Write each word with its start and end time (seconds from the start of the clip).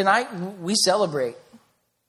Tonight 0.00 0.34
we 0.62 0.74
celebrate. 0.76 1.36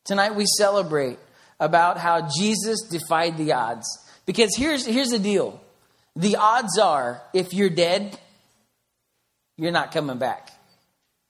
Tonight 0.05 0.33
we 0.33 0.45
celebrate 0.57 1.19
about 1.59 1.97
how 1.97 2.29
Jesus 2.39 2.83
defied 2.89 3.35
the 3.35 3.51
odds. 3.51 3.85
Because 4.25 4.55
here's, 4.55 4.85
here's 4.85 5.09
the 5.09 5.19
deal 5.19 5.59
the 6.15 6.37
odds 6.37 6.79
are 6.79 7.21
if 7.33 7.53
you're 7.53 7.69
dead, 7.69 8.17
you're 9.57 9.73
not 9.73 9.91
coming 9.91 10.19
back. 10.19 10.51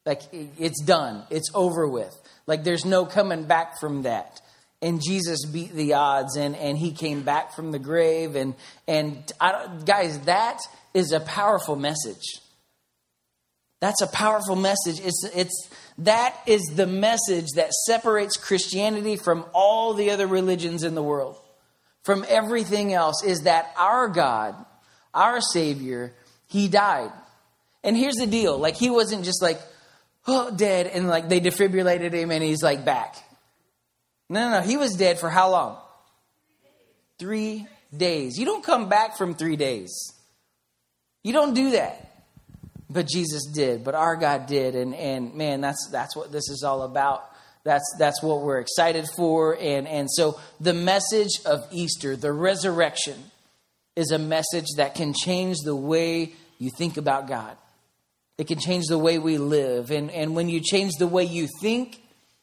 Like 0.05 0.21
it's 0.31 0.83
done, 0.83 1.23
it's 1.31 1.49
over 1.55 1.87
with. 1.87 2.15
Like 2.45 2.63
there's 2.63 2.85
no 2.85 3.07
coming 3.07 3.45
back 3.45 3.79
from 3.79 4.03
that. 4.03 4.39
And 4.83 5.01
Jesus 5.03 5.47
beat 5.47 5.73
the 5.73 5.95
odds 5.95 6.37
and, 6.37 6.55
and 6.55 6.77
he 6.77 6.91
came 6.91 7.23
back 7.23 7.55
from 7.55 7.71
the 7.71 7.79
grave. 7.79 8.35
And, 8.35 8.53
and 8.87 9.31
I, 9.39 9.67
guys, 9.83 10.19
that 10.25 10.59
is 10.93 11.11
a 11.11 11.21
powerful 11.21 11.75
message. 11.75 12.40
That's 13.81 14.01
a 14.01 14.07
powerful 14.07 14.55
message. 14.55 14.99
It's, 15.03 15.25
it's, 15.35 15.69
that 15.97 16.37
is 16.45 16.61
the 16.75 16.85
message 16.85 17.47
that 17.55 17.73
separates 17.73 18.37
Christianity 18.37 19.17
from 19.17 19.43
all 19.53 19.95
the 19.95 20.11
other 20.11 20.27
religions 20.27 20.83
in 20.83 20.93
the 20.93 21.03
world, 21.03 21.35
from 22.03 22.23
everything 22.29 22.93
else, 22.93 23.23
is 23.23 23.41
that 23.41 23.73
our 23.75 24.07
God, 24.07 24.55
our 25.15 25.41
Savior, 25.41 26.13
He 26.47 26.67
died. 26.67 27.11
And 27.83 27.97
here's 27.97 28.15
the 28.15 28.27
deal 28.27 28.57
like, 28.57 28.75
He 28.75 28.91
wasn't 28.91 29.25
just 29.25 29.41
like, 29.41 29.59
oh, 30.27 30.55
dead, 30.55 30.85
and 30.85 31.07
like 31.07 31.27
they 31.27 31.41
defibrillated 31.41 32.13
Him 32.13 32.29
and 32.29 32.43
He's 32.43 32.61
like 32.61 32.85
back. 32.85 33.15
No, 34.29 34.47
no, 34.47 34.59
no. 34.59 34.65
He 34.65 34.77
was 34.77 34.95
dead 34.95 35.19
for 35.19 35.29
how 35.29 35.49
long? 35.49 35.77
Three 37.17 37.67
days. 37.95 38.37
You 38.37 38.45
don't 38.45 38.63
come 38.63 38.89
back 38.89 39.17
from 39.17 39.33
three 39.33 39.55
days. 39.55 40.13
You 41.23 41.33
don't 41.33 41.55
do 41.55 41.71
that 41.71 42.10
but 42.91 43.07
Jesus 43.07 43.45
did, 43.45 43.83
but 43.83 43.95
our 43.95 44.15
God 44.15 44.47
did, 44.47 44.75
and 44.75 44.93
and 44.93 45.33
man, 45.33 45.61
that's 45.61 45.89
that's 45.91 46.15
what 46.15 46.31
this 46.31 46.49
is 46.49 46.63
all 46.63 46.83
about. 46.83 47.23
That's 47.63 47.85
that's 47.97 48.21
what 48.21 48.41
we're 48.41 48.59
excited 48.59 49.07
for, 49.15 49.57
and 49.59 49.87
and 49.87 50.09
so 50.11 50.39
the 50.59 50.73
message 50.73 51.39
of 51.45 51.61
Easter, 51.71 52.15
the 52.15 52.33
resurrection, 52.33 53.15
is 53.95 54.11
a 54.11 54.19
message 54.19 54.65
that 54.77 54.95
can 54.95 55.13
change 55.13 55.57
the 55.63 55.75
way 55.75 56.33
you 56.57 56.69
think 56.77 56.97
about 56.97 57.27
God. 57.27 57.55
It 58.37 58.47
can 58.47 58.59
change 58.59 58.85
the 58.87 58.97
way 58.97 59.19
we 59.19 59.37
live, 59.37 59.91
and 59.91 60.11
and 60.11 60.35
when 60.35 60.49
you 60.49 60.59
change 60.59 60.93
the 60.99 61.07
way 61.07 61.23
you 61.23 61.47
think, 61.61 62.01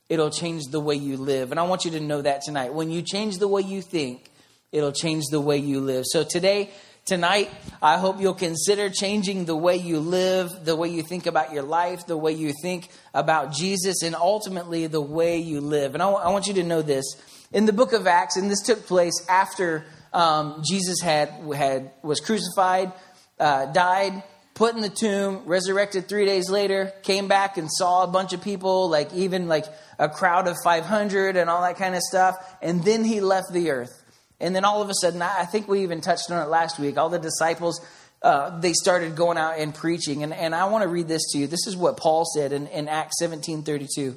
it'll 0.09 0.31
change 0.31 0.65
the 0.71 0.81
way 0.81 0.95
you 0.95 1.19
live. 1.19 1.51
And 1.51 1.61
I 1.61 1.65
want 1.65 1.85
you 1.85 1.91
to 1.93 2.01
know 2.01 2.23
that 2.23 2.43
tonight. 2.43 2.73
When 2.73 2.91
you 2.91 3.03
change 3.03 3.37
the 3.37 3.49
way 3.49 3.63
you 3.63 3.83
think, 3.83 4.31
it'll 4.73 4.93
change 4.93 5.25
the 5.31 5.41
way 5.41 5.59
you 5.59 5.81
live. 5.81 6.05
So 6.07 6.25
today 6.25 6.71
Tonight, 7.09 7.51
I 7.81 7.97
hope 7.97 8.21
you'll 8.21 8.35
consider 8.35 8.91
changing 8.91 9.47
the 9.47 9.57
way 9.57 9.77
you 9.77 9.99
live, 9.99 10.67
the 10.67 10.77
way 10.77 10.91
you 10.91 11.03
think 11.03 11.25
about 11.25 11.55
your 11.55 11.63
life, 11.63 12.07
the 12.07 12.19
way 12.19 12.33
you 12.33 12.53
think 12.61 12.91
about 13.15 13.51
Jesus, 13.51 14.03
and 14.03 14.15
ultimately 14.15 14.89
the 14.89 15.01
way 15.01 15.39
you 15.39 15.63
live. 15.63 15.95
And 15.95 16.03
I, 16.03 16.07
w- 16.11 16.23
I 16.23 16.31
want 16.31 16.49
you 16.49 16.53
to 16.55 16.63
know 16.63 16.83
this. 16.83 17.07
In 17.51 17.65
the 17.65 17.73
book 17.73 17.95
of 17.95 18.07
Acts, 18.07 18.37
and 18.37 18.51
this 18.51 18.61
took 18.61 18.87
place 18.87 19.25
after 19.27 19.87
um, 20.13 20.63
Jesus 20.69 21.01
had, 21.01 21.31
had 21.55 21.93
was 22.03 22.21
crucified, 22.21 22.93
uh, 23.41 23.73
died, 23.73 24.23
put 24.53 24.75
in 24.75 24.83
the 24.83 24.91
tomb, 24.91 25.45
resurrected 25.47 26.11
three 26.11 26.27
days 26.27 26.51
later, 26.51 26.93
came 27.05 27.27
back 27.27 27.57
and 27.57 27.71
saw 27.73 28.05
a 28.05 28.09
bunch 28.09 28.35
of 28.35 28.43
people, 28.43 28.91
like 28.91 29.15
even 29.15 29.49
like 29.49 29.65
a 29.99 30.11
crowd 30.11 30.47
of 30.47 30.59
500 30.63 31.37
and 31.37 31.49
all 31.49 31.63
that 31.63 31.79
kind 31.79 31.95
of 31.95 32.03
stuff. 32.03 32.37
And 32.61 32.85
then 32.85 33.03
he 33.03 33.23
left 33.23 33.51
the 33.51 33.71
earth. 33.71 33.98
And 34.41 34.55
then 34.55 34.65
all 34.65 34.83
of 34.83 34.89
a 34.89 34.95
sudden, 34.95 35.21
I 35.21 35.45
think 35.45 35.69
we 35.69 35.83
even 35.83 36.01
touched 36.01 36.31
on 36.31 36.41
it 36.41 36.49
last 36.49 36.79
week. 36.79 36.97
All 36.97 37.09
the 37.09 37.19
disciples, 37.19 37.85
uh, 38.23 38.59
they 38.61 38.73
started 38.73 39.17
going 39.17 39.37
out 39.37 39.59
and 39.59 39.75
preaching. 39.75 40.23
And, 40.23 40.33
and 40.33 40.55
I 40.55 40.67
want 40.67 40.83
to 40.83 40.89
read 40.89 41.09
this 41.09 41.33
to 41.33 41.39
you. 41.39 41.47
This 41.47 41.67
is 41.67 41.77
what 41.77 41.97
Paul 41.97 42.25
said 42.25 42.53
in, 42.53 42.69
in 42.69 42.89
Acts 42.89 43.19
17 43.19 43.63
32. 43.63 44.17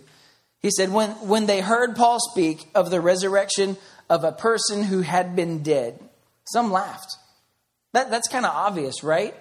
He 0.62 0.70
said, 0.70 0.92
when, 0.92 1.10
when 1.28 1.48
they 1.48 1.60
heard 1.60 1.96
Paul 1.96 2.20
speak 2.20 2.70
of 2.76 2.92
the 2.92 3.02
resurrection 3.02 3.78
of 4.10 4.24
a 4.24 4.32
person 4.32 4.84
who 4.84 5.02
had 5.02 5.36
been 5.36 5.64
dead, 5.64 6.00
some 6.54 6.72
laughed. 6.72 7.16
That, 7.94 8.12
that's 8.12 8.28
kind 8.28 8.46
of 8.46 8.52
obvious, 8.54 9.04
right? 9.04 9.34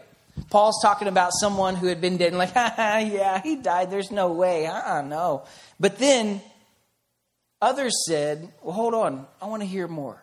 Paul's 0.48 0.80
talking 0.82 1.08
about 1.08 1.32
someone 1.38 1.76
who 1.76 1.88
had 1.88 2.00
been 2.00 2.16
dead 2.16 2.28
and 2.28 2.38
like, 2.38 2.54
yeah, 2.54 3.42
he 3.42 3.56
died. 3.56 3.91
There's 3.91 4.10
no 4.10 4.32
way. 4.32 4.66
Uh-uh, 4.66 5.02
no. 5.02 5.44
But 5.78 5.98
then 5.98 6.41
others 7.60 7.92
said, 8.06 8.50
well, 8.62 8.72
hold 8.72 8.94
on. 8.94 9.26
I 9.42 9.47
want 9.47 9.62
to 9.62 9.68
hear 9.68 9.86
more. 9.86 10.22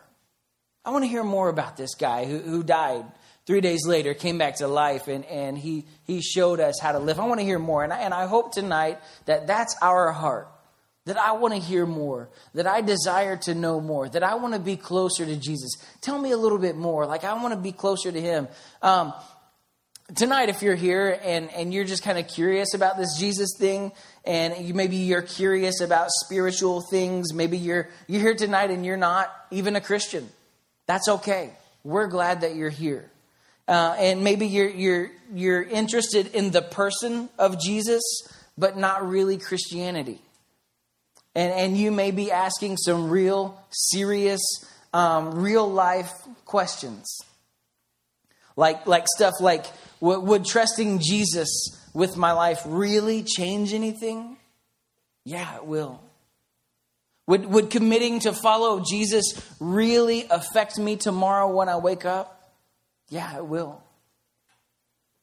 I 0.88 0.90
want 0.90 1.04
to 1.04 1.08
hear 1.10 1.22
more 1.22 1.50
about 1.50 1.76
this 1.76 1.94
guy 1.96 2.24
who, 2.24 2.38
who 2.38 2.62
died 2.62 3.04
three 3.44 3.60
days 3.60 3.86
later, 3.86 4.14
came 4.14 4.38
back 4.38 4.56
to 4.56 4.66
life, 4.66 5.06
and, 5.06 5.22
and 5.26 5.58
he, 5.58 5.84
he 6.04 6.22
showed 6.22 6.60
us 6.60 6.80
how 6.80 6.92
to 6.92 6.98
live. 6.98 7.20
I 7.20 7.26
want 7.26 7.40
to 7.40 7.44
hear 7.44 7.58
more. 7.58 7.84
And 7.84 7.92
I, 7.92 7.98
and 7.98 8.14
I 8.14 8.26
hope 8.26 8.54
tonight 8.54 8.98
that 9.26 9.46
that's 9.46 9.76
our 9.82 10.10
heart. 10.12 10.48
That 11.04 11.18
I 11.18 11.32
want 11.32 11.52
to 11.52 11.60
hear 11.60 11.84
more, 11.84 12.30
that 12.54 12.66
I 12.66 12.80
desire 12.80 13.36
to 13.36 13.54
know 13.54 13.82
more, 13.82 14.08
that 14.08 14.22
I 14.22 14.36
want 14.36 14.54
to 14.54 14.60
be 14.60 14.78
closer 14.78 15.26
to 15.26 15.36
Jesus. 15.36 15.76
Tell 16.00 16.18
me 16.18 16.30
a 16.30 16.38
little 16.38 16.56
bit 16.56 16.74
more. 16.74 17.04
Like, 17.04 17.22
I 17.22 17.34
want 17.34 17.52
to 17.52 17.60
be 17.60 17.72
closer 17.72 18.10
to 18.10 18.20
Him. 18.20 18.48
Um, 18.80 19.12
tonight 20.14 20.48
if 20.48 20.62
you're 20.62 20.74
here 20.74 21.20
and, 21.22 21.50
and 21.50 21.74
you're 21.74 21.84
just 21.84 22.02
kind 22.02 22.16
of 22.16 22.26
curious 22.26 22.72
about 22.72 22.96
this 22.96 23.18
jesus 23.18 23.50
thing 23.58 23.92
and 24.24 24.56
you, 24.66 24.72
maybe 24.72 24.96
you're 24.96 25.20
curious 25.20 25.82
about 25.82 26.08
spiritual 26.24 26.80
things 26.80 27.34
maybe 27.34 27.58
you're 27.58 27.90
you're 28.06 28.22
here 28.22 28.34
tonight 28.34 28.70
and 28.70 28.86
you're 28.86 28.96
not 28.96 29.30
even 29.50 29.76
a 29.76 29.82
christian 29.82 30.26
that's 30.88 31.06
okay. 31.06 31.50
We're 31.84 32.08
glad 32.08 32.40
that 32.40 32.56
you're 32.56 32.70
here. 32.70 33.08
Uh, 33.68 33.94
and 33.98 34.24
maybe 34.24 34.46
you're, 34.46 34.70
you're, 34.70 35.10
you're 35.34 35.62
interested 35.62 36.34
in 36.34 36.50
the 36.50 36.62
person 36.62 37.28
of 37.38 37.60
Jesus, 37.60 38.02
but 38.56 38.78
not 38.78 39.06
really 39.06 39.36
Christianity. 39.36 40.22
And, 41.34 41.52
and 41.52 41.76
you 41.76 41.92
may 41.92 42.10
be 42.10 42.32
asking 42.32 42.78
some 42.78 43.10
real, 43.10 43.62
serious, 43.70 44.40
um, 44.94 45.34
real 45.34 45.70
life 45.70 46.12
questions. 46.46 47.06
Like, 48.56 48.86
like 48.86 49.04
stuff 49.14 49.34
like 49.40 49.66
would, 50.00 50.20
would 50.20 50.46
trusting 50.46 51.00
Jesus 51.00 51.78
with 51.92 52.16
my 52.16 52.32
life 52.32 52.62
really 52.64 53.22
change 53.22 53.74
anything? 53.74 54.38
Yeah, 55.26 55.56
it 55.56 55.66
will. 55.66 56.00
Would, 57.28 57.44
would 57.44 57.70
committing 57.70 58.20
to 58.20 58.32
follow 58.32 58.80
Jesus 58.80 59.34
really 59.60 60.26
affect 60.30 60.78
me 60.78 60.96
tomorrow 60.96 61.54
when 61.54 61.68
I 61.68 61.76
wake 61.76 62.06
up? 62.06 62.54
Yeah, 63.10 63.36
it 63.36 63.46
will. 63.46 63.82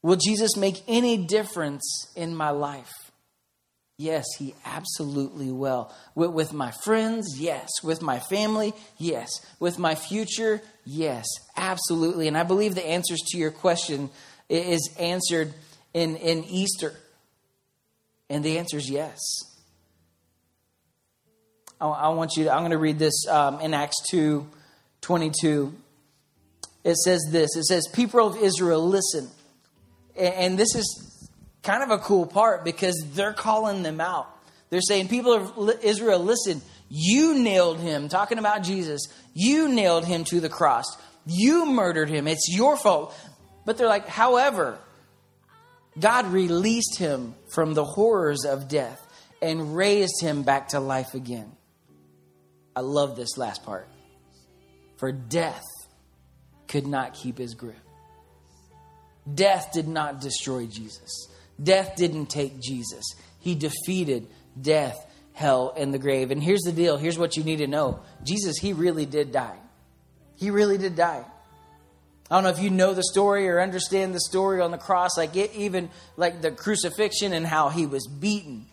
Will 0.03 0.16
Jesus 0.16 0.55
make 0.55 0.83
any 0.88 1.17
difference 1.17 2.07
in 2.16 2.35
my 2.35 2.51
life? 2.51 2.91
Yes, 3.97 4.25
he 4.38 4.53
absolutely 4.66 5.51
will. 5.51 5.91
With, 6.13 6.29
with, 6.29 6.53
my 6.53 6.71
friends, 6.83 7.39
yes. 7.39 7.69
With 7.83 8.03
my 8.03 8.19
family, 8.19 8.73
yes. 8.99 9.43
With 9.59 9.79
my 9.79 9.95
future, 9.95 10.61
yes, 10.85 11.25
absolutely. 11.57 12.27
And 12.27 12.37
I 12.37 12.43
believe 12.43 12.75
the 12.75 12.85
answers 12.85 13.22
to 13.29 13.37
your 13.39 13.51
question 13.51 14.11
is 14.47 14.93
answered 14.99 15.55
in, 15.95 16.17
in 16.17 16.43
Easter. 16.43 16.93
And 18.29 18.43
the 18.43 18.59
answer 18.59 18.77
is 18.77 18.91
yes. 18.91 19.19
I, 21.80 21.88
I 21.88 22.09
want 22.09 22.38
you 22.38 22.46
to, 22.46 22.53
I'm 22.53 22.59
going 22.59 22.72
to 22.72 22.78
read 22.78 23.00
this 23.00 23.28
um, 23.28 23.59
in 23.62 23.74
Acts 23.74 23.97
2 24.09 24.47
22. 25.02 25.74
It 26.84 26.96
says 26.97 27.22
this 27.31 27.56
It 27.56 27.66
says, 27.66 27.88
People 27.94 28.28
of 28.28 28.38
Israel, 28.38 28.88
listen. 28.88 29.30
And, 30.18 30.34
and 30.34 30.59
this 30.59 30.74
is 30.75 31.30
kind 31.64 31.84
of 31.84 31.90
a 31.90 31.97
cool 31.97 32.25
part 32.25 32.64
because 32.64 32.96
they're 33.14 33.34
calling 33.34 33.84
them 33.84 34.00
out. 34.00 34.28
They're 34.69 34.81
saying, 34.81 35.09
People 35.09 35.34
of 35.34 35.84
Israel, 35.84 36.19
listen, 36.19 36.62
you 36.90 37.40
nailed 37.40 37.80
him, 37.80 38.09
talking 38.09 38.38
about 38.38 38.64
Jesus. 38.64 39.02
You 39.34 39.68
nailed 39.69 40.06
him 40.06 40.24
to 40.25 40.40
the 40.40 40.50
cross. 40.50 40.85
You 41.25 41.66
murdered 41.66 42.09
him. 42.09 42.28
It's 42.28 42.47
your 42.50 42.78
fault. 42.78 43.16
But 43.66 43.78
they're 43.78 43.88
like, 43.88 44.08
however, 44.08 44.78
God 46.00 46.28
released 46.28 46.97
him 46.97 47.35
from 47.47 47.74
the 47.74 47.84
horrors 47.84 48.46
of 48.46 48.68
death 48.68 49.02
and 49.41 49.75
raised 49.75 50.22
him 50.22 50.44
back 50.44 50.69
to 50.69 50.80
life 50.80 51.14
again. 51.14 51.52
I 52.75 52.81
love 52.81 53.16
this 53.16 53.37
last 53.37 53.63
part. 53.63 53.87
For 54.97 55.11
death 55.11 55.63
could 56.67 56.87
not 56.87 57.13
keep 57.13 57.37
his 57.37 57.53
grip. 57.53 57.75
Death 59.33 59.72
did 59.73 59.87
not 59.87 60.22
destroy 60.22 60.67
Jesus. 60.67 61.27
Death 61.61 61.95
didn't 61.95 62.27
take 62.27 62.59
Jesus. 62.61 63.03
He 63.39 63.55
defeated 63.55 64.27
death, 64.59 64.95
hell, 65.33 65.73
and 65.75 65.93
the 65.93 65.99
grave. 65.99 66.31
And 66.31 66.43
here's 66.43 66.61
the 66.61 66.72
deal 66.72 66.97
here's 66.97 67.17
what 67.17 67.37
you 67.37 67.43
need 67.43 67.57
to 67.57 67.67
know 67.67 68.01
Jesus, 68.23 68.57
he 68.57 68.73
really 68.73 69.05
did 69.05 69.31
die. 69.31 69.57
He 70.35 70.49
really 70.49 70.77
did 70.77 70.95
die. 70.95 71.23
I 72.29 72.35
don't 72.35 72.43
know 72.43 72.49
if 72.49 72.59
you 72.59 72.72
know 72.72 72.93
the 72.93 73.03
story 73.03 73.47
or 73.47 73.61
understand 73.61 74.13
the 74.16 74.19
story 74.19 74.59
on 74.59 74.72
the 74.72 74.77
cross, 74.77 75.11
like 75.16 75.35
it, 75.35 75.53
even 75.53 75.89
like 76.17 76.41
the 76.41 76.51
crucifixion 76.51 77.33
and 77.33 77.45
how 77.45 77.69
he 77.69 77.85
was 77.85 78.07
beaten 78.07 78.66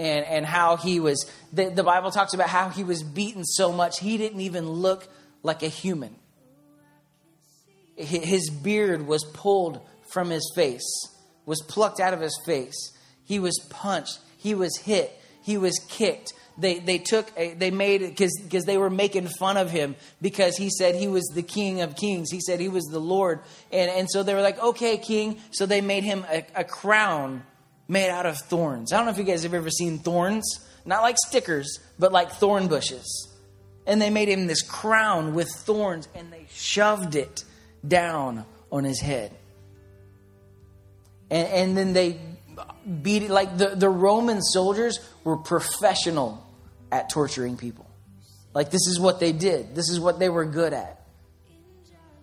and, 0.00 0.26
and 0.26 0.46
how 0.46 0.76
he 0.76 0.98
was, 0.98 1.30
the, 1.52 1.68
the 1.68 1.84
Bible 1.84 2.10
talks 2.10 2.32
about 2.32 2.48
how 2.48 2.70
he 2.70 2.84
was 2.84 3.02
beaten 3.02 3.44
so 3.44 3.70
much 3.72 3.98
he 4.00 4.16
didn't 4.16 4.40
even 4.40 4.68
look 4.68 5.06
like 5.42 5.62
a 5.62 5.68
human. 5.68 6.16
His 7.96 8.48
beard 8.48 9.06
was 9.06 9.24
pulled 9.24 9.80
from 10.10 10.30
his 10.30 10.50
face, 10.54 10.88
was 11.44 11.62
plucked 11.68 12.00
out 12.00 12.14
of 12.14 12.20
his 12.20 12.38
face. 12.46 12.96
He 13.24 13.38
was 13.38 13.58
punched, 13.68 14.18
he 14.38 14.54
was 14.54 14.76
hit, 14.78 15.20
He 15.42 15.58
was 15.58 15.78
kicked. 15.88 16.32
They, 16.58 16.78
they 16.78 16.98
took 16.98 17.30
a, 17.36 17.54
they 17.54 17.70
made 17.70 18.00
because 18.00 18.64
they 18.66 18.76
were 18.76 18.90
making 18.90 19.28
fun 19.38 19.56
of 19.56 19.70
him 19.70 19.96
because 20.20 20.56
he 20.56 20.68
said 20.68 20.94
he 20.94 21.08
was 21.08 21.24
the 21.34 21.42
king 21.42 21.80
of 21.80 21.96
kings 21.96 22.30
he 22.30 22.40
said 22.40 22.60
he 22.60 22.68
was 22.68 22.84
the 22.84 22.98
lord 22.98 23.40
and 23.72 23.90
and 23.90 24.10
so 24.10 24.22
they 24.22 24.34
were 24.34 24.42
like 24.42 24.62
okay 24.62 24.98
king 24.98 25.40
so 25.52 25.64
they 25.64 25.80
made 25.80 26.04
him 26.04 26.26
a, 26.28 26.44
a 26.56 26.64
crown 26.64 27.42
made 27.90 28.08
out 28.08 28.24
of 28.24 28.38
thorns. 28.38 28.92
I 28.92 28.96
don't 28.96 29.06
know 29.06 29.10
if 29.10 29.18
you 29.18 29.24
guys 29.24 29.42
have 29.42 29.52
ever 29.52 29.68
seen 29.68 29.98
thorns. 29.98 30.64
Not 30.86 31.02
like 31.02 31.16
stickers 31.26 31.80
but 31.98 32.12
like 32.12 32.30
thorn 32.30 32.68
bushes. 32.68 33.28
And 33.86 34.00
they 34.00 34.10
made 34.10 34.28
him 34.28 34.46
this 34.46 34.62
crown 34.62 35.34
with 35.34 35.48
thorns 35.50 36.08
and 36.14 36.32
they 36.32 36.46
shoved 36.50 37.16
it 37.16 37.44
down 37.86 38.46
on 38.70 38.84
his 38.84 39.00
head. 39.00 39.34
And, 41.30 41.48
and 41.48 41.76
then 41.76 41.92
they 41.92 42.20
beat 43.02 43.24
it 43.24 43.30
like 43.30 43.58
the, 43.58 43.70
the 43.70 43.88
roman 43.88 44.40
soldiers 44.40 45.00
were 45.24 45.36
professional 45.36 46.46
at 46.92 47.10
torturing 47.10 47.56
people. 47.56 47.86
Like 48.54 48.70
this 48.70 48.86
is 48.86 49.00
what 49.00 49.18
they 49.18 49.32
did. 49.32 49.74
This 49.74 49.90
is 49.90 49.98
what 49.98 50.20
they 50.20 50.28
were 50.28 50.44
good 50.44 50.72
at. 50.72 50.96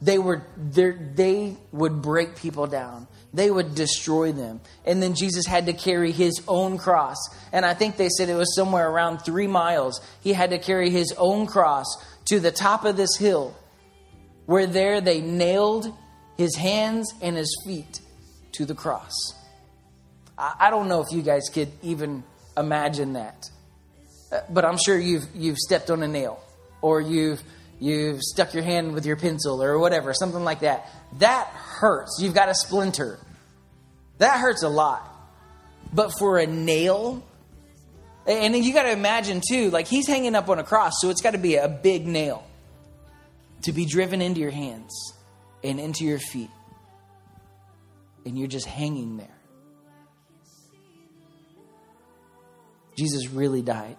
They 0.01 0.17
were 0.17 0.43
they 0.57 1.57
would 1.71 2.01
break 2.01 2.37
people 2.37 2.67
down 2.67 3.07
they 3.33 3.51
would 3.51 3.75
destroy 3.75 4.31
them. 4.31 4.62
And 4.85 5.01
then 5.01 5.13
jesus 5.15 5.45
had 5.45 5.65
to 5.65 5.74
carry 5.74 6.12
his 6.12 6.41
own 6.47 6.77
cross. 6.77 7.18
And 7.51 7.65
i 7.65 7.74
think 7.74 7.97
they 7.97 8.09
said 8.09 8.29
it 8.29 8.35
was 8.35 8.56
somewhere 8.56 8.89
around 8.89 9.19
three 9.19 9.47
miles. 9.47 10.01
He 10.21 10.33
had 10.33 10.51
to 10.51 10.59
carry 10.59 10.89
his 10.89 11.13
own 11.18 11.47
cross 11.47 11.85
to 12.25 12.39
the 12.39 12.51
top 12.51 12.85
of 12.85 12.97
this 12.97 13.15
hill 13.18 13.56
where 14.45 14.65
there 14.65 15.01
they 15.01 15.21
nailed 15.21 15.94
his 16.38 16.56
hands 16.56 17.13
and 17.21 17.35
his 17.35 17.56
feet 17.65 18.00
to 18.53 18.65
the 18.65 18.75
cross. 18.75 19.13
I 20.38 20.69
don't 20.69 20.88
know 20.88 21.01
if 21.01 21.12
you 21.12 21.23
guys 21.23 21.50
could 21.51 21.71
even 21.81 22.23
imagine 22.56 23.13
that. 23.13 23.50
Uh, 24.31 24.41
but 24.50 24.65
I'm 24.65 24.77
sure 24.77 24.97
you've 24.97 25.25
you've 25.33 25.57
stepped 25.57 25.89
on 25.89 26.03
a 26.03 26.07
nail 26.07 26.39
or 26.81 27.01
you've 27.01 27.41
you've 27.79 28.21
stuck 28.21 28.53
your 28.53 28.63
hand 28.63 28.94
with 28.94 29.06
your 29.06 29.15
pencil 29.15 29.62
or 29.62 29.77
whatever, 29.77 30.13
something 30.13 30.44
like 30.44 30.62
that. 30.62 30.89
That 31.19 31.47
hurts. 31.47 32.19
You've 32.21 32.33
got 32.33 32.50
a 32.50 32.56
splinter. 32.56 33.19
That 34.18 34.39
hurts 34.39 34.63
a 34.63 34.69
lot. 34.69 35.07
But 35.94 36.12
for 36.18 36.38
a 36.38 36.47
nail, 36.47 37.24
and 38.25 38.56
you 38.56 38.74
got 38.74 38.83
to 38.83 38.91
imagine 38.91 39.41
too, 39.47 39.69
like 39.69 39.88
he's 39.88 40.07
hanging 40.07 40.35
up 40.35 40.50
on 40.50 40.59
a 40.59 40.63
cross, 40.63 40.94
so 41.00 41.09
it's 41.09 41.21
got 41.21 41.31
to 41.31 41.38
be 41.38 41.56
a 41.56 41.68
big 41.68 42.06
nail 42.06 42.45
to 43.63 43.71
be 43.71 43.85
driven 43.85 44.21
into 44.21 44.41
your 44.41 44.51
hands 44.51 45.13
and 45.63 45.80
into 45.80 46.03
your 46.03 46.19
feet. 46.19 46.50
And 48.25 48.38
you're 48.38 48.47
just 48.47 48.65
hanging 48.65 49.18
there. 49.18 49.27
Jesus 52.97 53.30
really 53.30 53.62
died. 53.62 53.95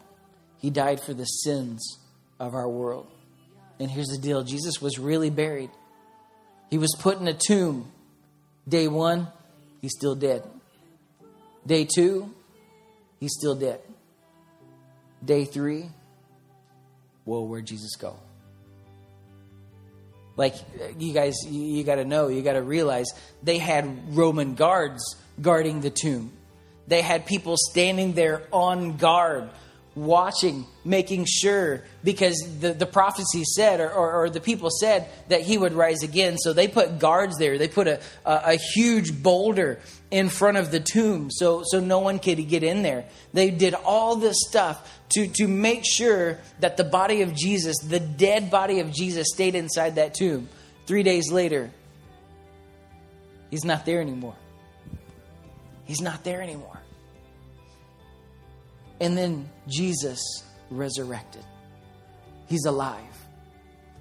He 0.59 0.71
died 0.71 1.01
for 1.01 1.15
the 1.15 1.25
sins 1.25 1.99
of 2.39 2.55
our 2.55 2.69
world. 2.69 3.07
And 3.81 3.91
here's 3.91 4.09
the 4.09 4.19
deal 4.19 4.43
Jesus 4.43 4.81
was 4.81 4.99
really 4.99 5.31
buried. 5.31 5.71
He 6.71 6.79
was 6.79 6.95
put 6.99 7.21
in 7.21 7.29
a 7.29 7.35
tomb. 7.35 7.91
Day 8.69 8.89
one, 8.89 9.29
he's 9.81 9.93
still 9.97 10.15
dead. 10.15 10.43
Day 11.67 11.87
two, 11.87 12.35
he's 13.21 13.33
still 13.33 13.55
dead. 13.55 13.81
Day 15.25 15.45
three, 15.45 15.91
well, 17.25 17.47
where'd 17.47 17.67
Jesus 17.67 17.97
go? 17.97 18.17
Like, 20.37 20.55
you 20.99 21.13
guys, 21.13 21.35
you 21.49 21.83
got 21.83 21.97
to 21.97 22.05
know, 22.05 22.29
you 22.29 22.43
got 22.43 22.53
to 22.53 22.63
realize 22.63 23.07
they 23.43 23.59
had 23.59 24.17
Roman 24.17 24.55
guards 24.55 25.03
guarding 25.41 25.81
the 25.81 25.91
tomb. 25.91 26.33
They 26.87 27.03
had 27.03 27.27
people 27.27 27.57
standing 27.71 28.13
there 28.13 28.45
on 28.53 28.97
guard, 28.99 29.51
watching, 29.95 30.67
making 30.85 31.27
sure, 31.27 31.83
because 32.05 32.37
the, 32.61 32.73
the 32.73 32.87
prophecy 32.87 33.45
said, 33.45 33.81
or, 33.81 33.91
or, 33.91 34.13
or, 34.23 34.31
the 34.31 34.41
people 34.41 34.71
said, 34.71 35.09
that 35.29 35.43
he 35.43 35.59
would 35.59 35.73
rise 35.73 36.03
again. 36.03 36.39
So 36.39 36.53
they 36.53 36.69
put 36.69 36.99
guards 36.99 37.37
there. 37.39 37.59
They 37.59 37.69
put 37.69 37.89
a, 37.89 38.01
a, 38.25 38.41
a 38.45 38.59
huge 38.75 39.23
boulder 39.23 39.81
in 40.11 40.29
front 40.29 40.57
of 40.57 40.71
the 40.71 40.81
tomb 40.81 41.31
so, 41.31 41.63
so 41.67 41.81
no 41.81 41.99
one 41.99 42.19
could 42.19 42.49
get 42.49 42.63
in 42.63 42.83
there. 42.83 43.05
They 43.33 43.51
did 43.51 43.75
all 43.75 44.17
this 44.17 44.37
stuff 44.49 45.01
to, 45.11 45.27
to 45.27 45.49
make 45.49 45.83
sure 45.85 46.39
that 46.61 46.77
the 46.77 46.85
body 46.85 47.23
of 47.23 47.35
Jesus, 47.35 47.77
the 47.79 48.01
dead 48.01 48.51
body 48.51 48.81
of 48.81 48.93
Jesus, 48.93 49.29
stayed 49.33 49.55
inside 49.55 49.97
that 49.97 50.15
tomb. 50.15 50.49
Three 50.87 51.03
days 51.03 51.31
later, 51.31 51.71
he's 53.51 53.65
not 53.65 53.85
there 53.85 54.01
anymore. 54.01 54.37
He's 55.85 56.01
not 56.01 56.25
there 56.25 56.43
anymore. 56.43 56.81
And 59.01 59.17
then 59.17 59.49
Jesus 59.69 60.21
resurrected. 60.71 61.45
He's 62.47 62.65
alive. 62.65 63.03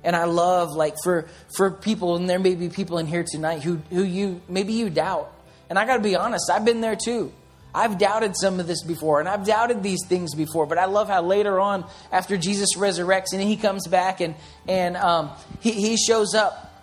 And 0.03 0.15
I 0.15 0.25
love 0.25 0.73
like 0.73 0.95
for 1.03 1.27
for 1.55 1.71
people, 1.71 2.15
and 2.15 2.29
there 2.29 2.39
may 2.39 2.55
be 2.55 2.69
people 2.69 2.97
in 2.97 3.07
here 3.07 3.25
tonight 3.29 3.63
who 3.63 3.81
who 3.89 4.03
you 4.03 4.41
maybe 4.47 4.73
you 4.73 4.89
doubt. 4.89 5.31
And 5.69 5.77
I 5.77 5.85
gotta 5.85 6.01
be 6.01 6.15
honest, 6.15 6.49
I've 6.49 6.63
been 6.63 6.81
there 6.81 6.95
too. 6.95 7.33
I've 7.75 7.97
doubted 7.97 8.35
some 8.35 8.59
of 8.59 8.67
this 8.67 8.83
before, 8.83 9.19
and 9.19 9.27
I've 9.27 9.45
doubted 9.45 9.83
these 9.83 9.99
things 10.07 10.33
before. 10.33 10.65
But 10.65 10.77
I 10.77 10.85
love 10.85 11.09
how 11.09 11.21
later 11.21 11.59
on, 11.59 11.85
after 12.11 12.37
Jesus 12.37 12.75
resurrects 12.77 13.33
and 13.33 13.41
he 13.41 13.57
comes 13.57 13.87
back 13.87 14.21
and 14.21 14.35
and 14.67 14.95
um, 14.95 15.31
he, 15.59 15.71
he 15.71 15.97
shows 15.97 16.33
up 16.33 16.73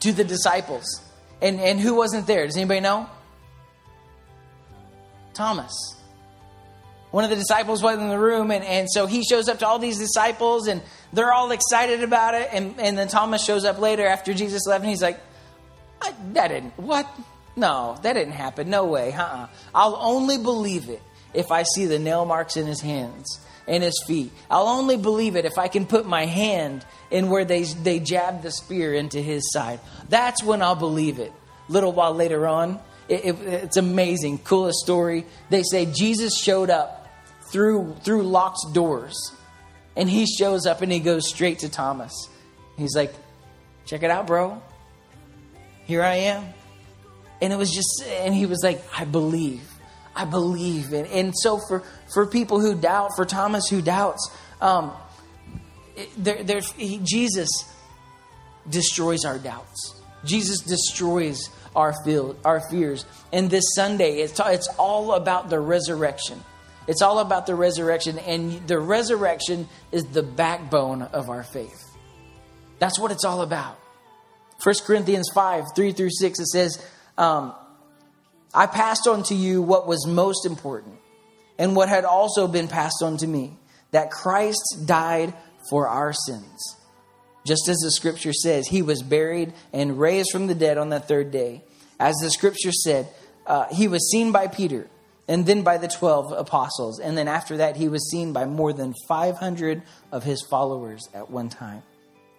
to 0.00 0.12
the 0.12 0.24
disciples. 0.24 1.02
And 1.42 1.60
and 1.60 1.80
who 1.80 1.94
wasn't 1.94 2.26
there? 2.26 2.46
Does 2.46 2.56
anybody 2.56 2.80
know? 2.80 3.08
Thomas 5.34 5.99
one 7.10 7.24
of 7.24 7.30
the 7.30 7.36
disciples 7.36 7.82
wasn't 7.82 8.02
in 8.04 8.08
the 8.08 8.18
room 8.18 8.50
and, 8.50 8.64
and 8.64 8.88
so 8.90 9.06
he 9.06 9.22
shows 9.24 9.48
up 9.48 9.58
to 9.58 9.66
all 9.66 9.78
these 9.78 9.98
disciples 9.98 10.68
and 10.68 10.80
they're 11.12 11.32
all 11.32 11.50
excited 11.50 12.02
about 12.02 12.34
it 12.34 12.48
and, 12.52 12.78
and 12.78 12.96
then 12.96 13.08
thomas 13.08 13.44
shows 13.44 13.64
up 13.64 13.78
later 13.78 14.06
after 14.06 14.32
jesus 14.32 14.66
left 14.66 14.82
and 14.82 14.90
he's 14.90 15.02
like 15.02 15.20
that 16.32 16.48
didn't 16.48 16.78
what? 16.78 17.06
No 17.56 17.98
that 18.02 18.14
didn't 18.14 18.32
happen. 18.32 18.70
No 18.70 18.86
way 18.86 19.12
uh-uh. 19.12 19.48
i'll 19.74 19.98
only 20.00 20.38
believe 20.38 20.88
it 20.88 21.02
if 21.34 21.50
i 21.50 21.62
see 21.62 21.86
the 21.86 21.98
nail 21.98 22.24
marks 22.24 22.56
in 22.56 22.66
his 22.66 22.80
hands 22.80 23.40
and 23.66 23.84
his 23.84 24.02
feet. 24.06 24.32
I'll 24.50 24.66
only 24.66 24.96
believe 24.96 25.36
it 25.36 25.44
if 25.44 25.58
i 25.58 25.68
can 25.68 25.86
put 25.86 26.06
my 26.06 26.26
hand 26.26 26.84
in 27.10 27.28
where 27.28 27.44
they, 27.44 27.64
they 27.64 27.98
jabbed 27.98 28.42
the 28.42 28.50
spear 28.50 28.94
into 28.94 29.20
his 29.20 29.50
side. 29.52 29.80
That's 30.08 30.42
when 30.42 30.62
i'll 30.62 30.76
believe 30.76 31.18
it. 31.18 31.32
Little 31.68 31.92
while 31.92 32.14
later 32.14 32.46
on 32.46 32.80
it, 33.08 33.24
it, 33.24 33.40
it's 33.42 33.76
amazing 33.76 34.38
coolest 34.38 34.78
story. 34.78 35.26
They 35.50 35.62
say 35.64 35.86
jesus 35.86 36.38
showed 36.38 36.70
up 36.70 36.99
through 37.50 37.96
through 38.02 38.22
locked 38.22 38.72
doors. 38.72 39.16
And 39.96 40.08
he 40.08 40.26
shows 40.26 40.66
up 40.66 40.82
and 40.82 40.90
he 40.90 41.00
goes 41.00 41.28
straight 41.28 41.60
to 41.60 41.68
Thomas. 41.68 42.12
He's 42.76 42.94
like, 42.94 43.12
"Check 43.84 44.02
it 44.02 44.10
out, 44.10 44.26
bro. 44.26 44.62
Here 45.86 46.02
I 46.02 46.14
am." 46.14 46.44
And 47.42 47.52
it 47.52 47.56
was 47.56 47.70
just 47.70 48.02
and 48.06 48.34
he 48.34 48.46
was 48.46 48.60
like, 48.62 48.82
"I 48.96 49.04
believe. 49.04 49.62
I 50.14 50.24
believe." 50.24 50.92
And, 50.92 51.06
and 51.08 51.34
so 51.36 51.58
for 51.68 51.82
for 52.12 52.26
people 52.26 52.60
who 52.60 52.74
doubt, 52.74 53.10
for 53.16 53.24
Thomas 53.24 53.68
who 53.68 53.82
doubts, 53.82 54.30
um, 54.60 54.92
there, 56.16 56.42
there, 56.42 56.60
he, 56.76 57.00
Jesus 57.02 57.48
destroys 58.68 59.24
our 59.24 59.38
doubts. 59.38 60.00
Jesus 60.24 60.60
destroys 60.60 61.48
our 61.74 61.94
feel, 62.04 62.36
our 62.44 62.60
fears. 62.70 63.06
And 63.32 63.50
this 63.50 63.64
Sunday, 63.74 64.18
it's, 64.18 64.38
it's 64.40 64.68
all 64.78 65.14
about 65.14 65.50
the 65.50 65.60
resurrection. 65.60 66.42
It's 66.90 67.02
all 67.02 67.20
about 67.20 67.46
the 67.46 67.54
resurrection, 67.54 68.18
and 68.18 68.66
the 68.66 68.80
resurrection 68.80 69.68
is 69.92 70.06
the 70.06 70.24
backbone 70.24 71.02
of 71.02 71.30
our 71.30 71.44
faith. 71.44 71.80
That's 72.80 72.98
what 72.98 73.12
it's 73.12 73.24
all 73.24 73.42
about. 73.42 73.78
1 74.64 74.74
Corinthians 74.84 75.30
5 75.32 75.66
3 75.76 75.92
through 75.92 76.10
6, 76.10 76.40
it 76.40 76.46
says, 76.48 76.84
um, 77.16 77.54
I 78.52 78.66
passed 78.66 79.06
on 79.06 79.22
to 79.24 79.36
you 79.36 79.62
what 79.62 79.86
was 79.86 80.04
most 80.04 80.44
important 80.44 80.96
and 81.60 81.76
what 81.76 81.88
had 81.88 82.04
also 82.04 82.48
been 82.48 82.66
passed 82.66 83.04
on 83.04 83.18
to 83.18 83.26
me 83.28 83.56
that 83.92 84.10
Christ 84.10 84.78
died 84.84 85.32
for 85.70 85.86
our 85.86 86.12
sins. 86.12 86.76
Just 87.46 87.68
as 87.68 87.76
the 87.76 87.92
scripture 87.92 88.32
says, 88.32 88.66
he 88.66 88.82
was 88.82 89.00
buried 89.00 89.52
and 89.72 90.00
raised 90.00 90.32
from 90.32 90.48
the 90.48 90.56
dead 90.56 90.76
on 90.76 90.88
the 90.88 90.98
third 90.98 91.30
day. 91.30 91.62
As 92.00 92.16
the 92.16 92.30
scripture 92.30 92.72
said, 92.72 93.06
uh, 93.46 93.66
he 93.72 93.86
was 93.86 94.10
seen 94.10 94.32
by 94.32 94.48
Peter 94.48 94.90
and 95.30 95.46
then 95.46 95.62
by 95.62 95.78
the 95.78 95.86
12 95.86 96.32
apostles. 96.32 96.98
And 96.98 97.16
then 97.16 97.28
after 97.28 97.58
that, 97.58 97.76
he 97.76 97.88
was 97.88 98.10
seen 98.10 98.32
by 98.32 98.46
more 98.46 98.72
than 98.72 98.94
500 99.06 99.80
of 100.10 100.24
his 100.24 100.44
followers 100.50 101.08
at 101.14 101.30
one 101.30 101.48
time. 101.48 101.84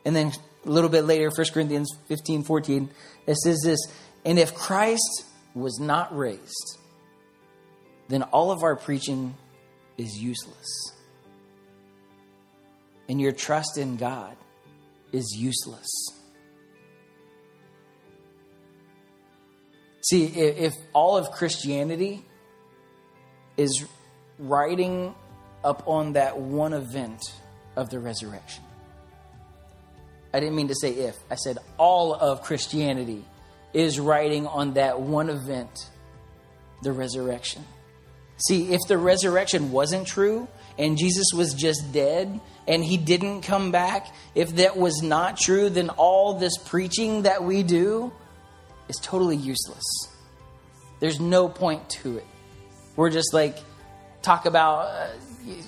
And 0.04 0.14
then 0.14 0.34
a 0.66 0.70
little 0.70 0.90
bit 0.90 1.06
later, 1.06 1.32
1 1.34 1.48
Corinthians 1.54 1.90
15 2.10 2.44
14, 2.44 2.90
it 3.28 3.38
says 3.38 3.62
this 3.64 3.80
And 4.26 4.38
if 4.38 4.54
Christ 4.54 5.24
was 5.56 5.80
not 5.80 6.16
raised, 6.16 6.80
then 8.10 8.24
all 8.24 8.52
of 8.52 8.62
our 8.62 8.76
preaching 8.76 9.36
is 9.98 10.18
useless. 10.18 10.92
And 13.08 13.22
your 13.22 13.32
trust 13.32 13.78
in 13.78 13.96
God 13.96 14.36
is 15.14 15.34
useless. 15.34 15.88
See, 20.02 20.26
if 20.26 20.74
all 20.92 21.16
of 21.16 21.32
Christianity 21.32 22.26
is 23.62 23.86
riding 24.38 25.14
up 25.64 25.88
on 25.88 26.14
that 26.14 26.38
one 26.38 26.74
event 26.74 27.22
of 27.76 27.90
the 27.90 28.00
resurrection. 28.00 28.64
I 30.34 30.40
didn't 30.40 30.56
mean 30.56 30.70
to 30.70 30.76
say 30.76 30.92
if, 30.92 31.18
I 31.30 31.36
said 31.36 31.58
all 31.78 32.14
of 32.14 32.42
Christianity 32.42 33.24
is 33.74 34.00
writing 34.00 34.48
on 34.48 34.74
that 34.74 35.00
one 35.00 35.30
event, 35.30 35.90
the 36.84 36.92
resurrection. 36.92 37.64
See, 38.48 38.74
if 38.74 38.80
the 38.88 38.98
resurrection 38.98 39.72
wasn't 39.72 40.08
true 40.08 40.48
and 40.78 40.98
Jesus 40.98 41.28
was 41.34 41.54
just 41.54 41.92
dead 41.92 42.40
and 42.68 42.84
he 42.84 42.98
didn't 42.98 43.42
come 43.42 43.72
back, 43.72 44.14
if 44.34 44.56
that 44.56 44.78
was 44.78 45.02
not 45.04 45.38
true, 45.38 45.70
then 45.70 45.90
all 45.90 46.34
this 46.34 46.58
preaching 46.58 47.24
that 47.24 47.44
we 47.44 47.62
do 47.62 48.12
is 48.88 48.98
totally 49.02 49.38
useless. 49.38 49.84
There's 51.00 51.20
no 51.20 51.50
point 51.50 51.90
to 52.02 52.18
it. 52.18 52.26
We're 52.96 53.10
just 53.10 53.34
like, 53.34 53.58
talk 54.22 54.46
about 54.46 54.88
uh, 54.88 55.08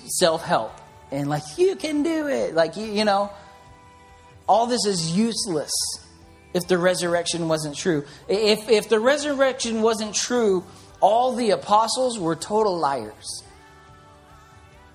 self 0.06 0.44
help 0.44 0.72
and 1.10 1.28
like, 1.28 1.42
you 1.56 1.76
can 1.76 2.02
do 2.02 2.26
it. 2.28 2.54
Like, 2.54 2.76
you, 2.76 2.86
you 2.86 3.04
know, 3.04 3.30
all 4.48 4.66
this 4.66 4.84
is 4.86 5.16
useless 5.16 5.72
if 6.52 6.66
the 6.68 6.78
resurrection 6.78 7.48
wasn't 7.48 7.76
true. 7.76 8.04
If, 8.28 8.68
if 8.68 8.88
the 8.88 9.00
resurrection 9.00 9.82
wasn't 9.82 10.14
true, 10.14 10.64
all 11.00 11.34
the 11.34 11.50
apostles 11.50 12.18
were 12.18 12.36
total 12.36 12.78
liars. 12.78 13.42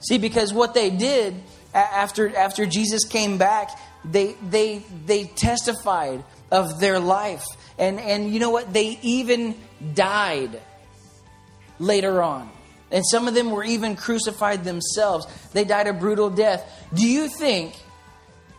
See, 0.02 0.18
because 0.18 0.54
what 0.54 0.74
they 0.74 0.90
did 0.90 1.36
after, 1.74 2.36
after 2.36 2.66
Jesus 2.66 3.06
came 3.06 3.38
back, 3.38 3.70
they, 4.06 4.36
they, 4.50 4.84
they 5.06 5.26
testified 5.26 6.24
of 6.52 6.80
their 6.80 7.00
life. 7.00 7.46
And, 7.78 8.00
and 8.00 8.34
you 8.34 8.40
know 8.40 8.50
what? 8.50 8.74
They 8.74 8.98
even 9.02 9.56
died 9.94 10.60
later 11.80 12.22
on. 12.22 12.50
And 12.92 13.04
some 13.06 13.28
of 13.28 13.34
them 13.34 13.52
were 13.52 13.64
even 13.64 13.96
crucified 13.96 14.64
themselves. 14.64 15.28
They 15.54 15.64
died 15.64 15.88
a 15.88 15.94
brutal 15.94 16.30
death. 16.30 16.88
Do 16.94 17.08
you 17.08 17.28
think 17.28 17.76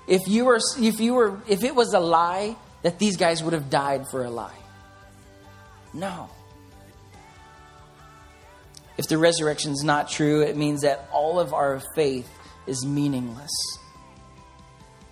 if 0.06 0.28
you 0.28 0.44
were 0.44 0.60
if 0.78 1.00
you 1.00 1.14
were 1.14 1.40
if 1.48 1.64
it 1.64 1.74
was 1.74 1.94
a 1.94 2.00
lie 2.00 2.56
that 2.82 2.98
these 2.98 3.16
guys 3.16 3.42
would 3.42 3.52
have 3.52 3.70
died 3.70 4.06
for 4.08 4.24
a 4.24 4.30
lie? 4.30 4.56
No. 5.92 6.30
If 8.96 9.08
the 9.08 9.18
resurrection 9.18 9.72
is 9.72 9.82
not 9.82 10.10
true, 10.10 10.42
it 10.42 10.56
means 10.56 10.82
that 10.82 11.08
all 11.12 11.40
of 11.40 11.54
our 11.54 11.80
faith 11.94 12.28
is 12.66 12.84
meaningless. 12.84 13.50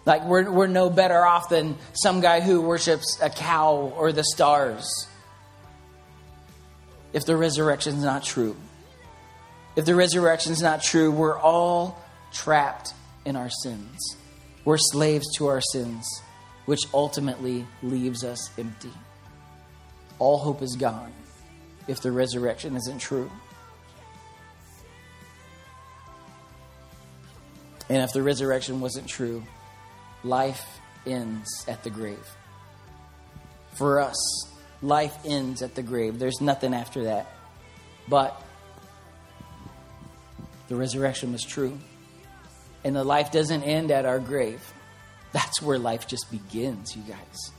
Like 0.04 0.24
we're, 0.24 0.50
we're 0.50 0.66
no 0.68 0.90
better 0.90 1.24
off 1.24 1.48
than 1.48 1.76
some 1.92 2.20
guy 2.20 2.40
who 2.40 2.60
worships 2.60 3.18
a 3.20 3.30
cow 3.30 3.92
or 3.96 4.12
the 4.12 4.24
stars. 4.24 5.07
If 7.12 7.24
the 7.24 7.36
resurrection 7.36 7.96
is 7.96 8.02
not 8.02 8.22
true. 8.22 8.56
If 9.76 9.84
the 9.84 9.94
resurrection 9.94 10.52
is 10.52 10.62
not 10.62 10.82
true, 10.82 11.10
we're 11.10 11.38
all 11.38 12.02
trapped 12.32 12.94
in 13.24 13.36
our 13.36 13.50
sins. 13.50 13.96
We're 14.64 14.78
slaves 14.78 15.26
to 15.36 15.46
our 15.46 15.60
sins, 15.72 16.04
which 16.66 16.80
ultimately 16.92 17.66
leaves 17.82 18.24
us 18.24 18.50
empty. 18.58 18.92
All 20.18 20.38
hope 20.38 20.62
is 20.62 20.76
gone 20.76 21.12
if 21.86 22.02
the 22.02 22.12
resurrection 22.12 22.76
isn't 22.76 22.98
true. 22.98 23.30
And 27.88 28.02
if 28.02 28.12
the 28.12 28.22
resurrection 28.22 28.80
wasn't 28.80 29.08
true, 29.08 29.42
life 30.22 30.80
ends 31.06 31.64
at 31.66 31.82
the 31.84 31.90
grave. 31.90 32.36
For 33.76 34.00
us, 34.00 34.47
life 34.82 35.16
ends 35.24 35.62
at 35.62 35.74
the 35.74 35.82
grave. 35.82 36.18
There's 36.18 36.40
nothing 36.40 36.74
after 36.74 37.04
that. 37.04 37.26
But 38.08 38.40
the 40.68 40.76
resurrection 40.76 41.32
was 41.32 41.44
true. 41.44 41.78
And 42.84 42.94
the 42.94 43.04
life 43.04 43.32
doesn't 43.32 43.62
end 43.62 43.90
at 43.90 44.06
our 44.06 44.18
grave. 44.18 44.62
That's 45.32 45.60
where 45.60 45.78
life 45.78 46.06
just 46.06 46.30
begins, 46.30 46.96
you 46.96 47.02
guys. 47.02 47.52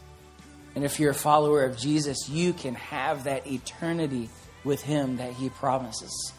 And 0.76 0.86
if 0.86 1.00
you're 1.00 1.12
a 1.12 1.16
follower 1.16 1.66
of 1.66 1.78
Jesus, 1.78 2.30
you 2.30 2.54
can 2.54 2.76
have 2.76 3.26
that 3.26 3.48
eternity 3.48 4.30
with 4.64 4.82
Him 4.82 5.18
that 5.18 5.34
He 5.34 5.50
promises. 5.50 6.34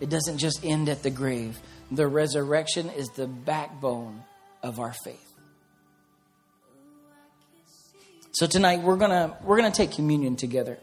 It 0.00 0.10
doesn't 0.10 0.38
just 0.38 0.64
end 0.64 0.88
at 0.88 1.02
the 1.02 1.10
grave, 1.10 1.58
the 1.90 2.06
resurrection 2.06 2.90
is 2.90 3.08
the 3.10 3.26
backbone 3.26 4.22
of 4.62 4.80
our 4.80 4.92
faith. 4.92 5.33
So 8.34 8.48
tonight 8.48 8.82
we're 8.82 8.96
gonna 8.96 9.36
we're 9.44 9.56
gonna 9.58 9.70
take 9.70 9.92
communion 9.92 10.34
together, 10.34 10.80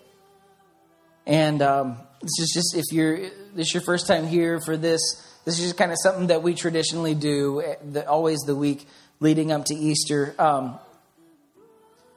and 1.28 1.62
um, 1.62 1.98
this 2.22 2.40
is 2.40 2.52
just 2.54 2.78
if 2.78 2.96
you're 2.96 3.18
this 3.20 3.68
is 3.68 3.74
your 3.74 3.84
first 3.84 4.08
time 4.08 4.26
here 4.26 4.62
for 4.62 4.78
this. 4.78 5.02
This 5.44 5.60
is 5.60 5.66
just 5.66 5.78
kind 5.78 5.92
of 5.92 5.98
something 6.02 6.28
that 6.28 6.44
we 6.44 6.54
traditionally 6.54 7.14
do, 7.14 7.62
eh, 7.62 7.76
the, 7.84 8.08
always 8.08 8.40
the 8.42 8.56
week 8.56 8.88
leading 9.20 9.52
up 9.52 9.66
to 9.66 9.76
Easter. 9.76 10.34
Um, 10.40 10.80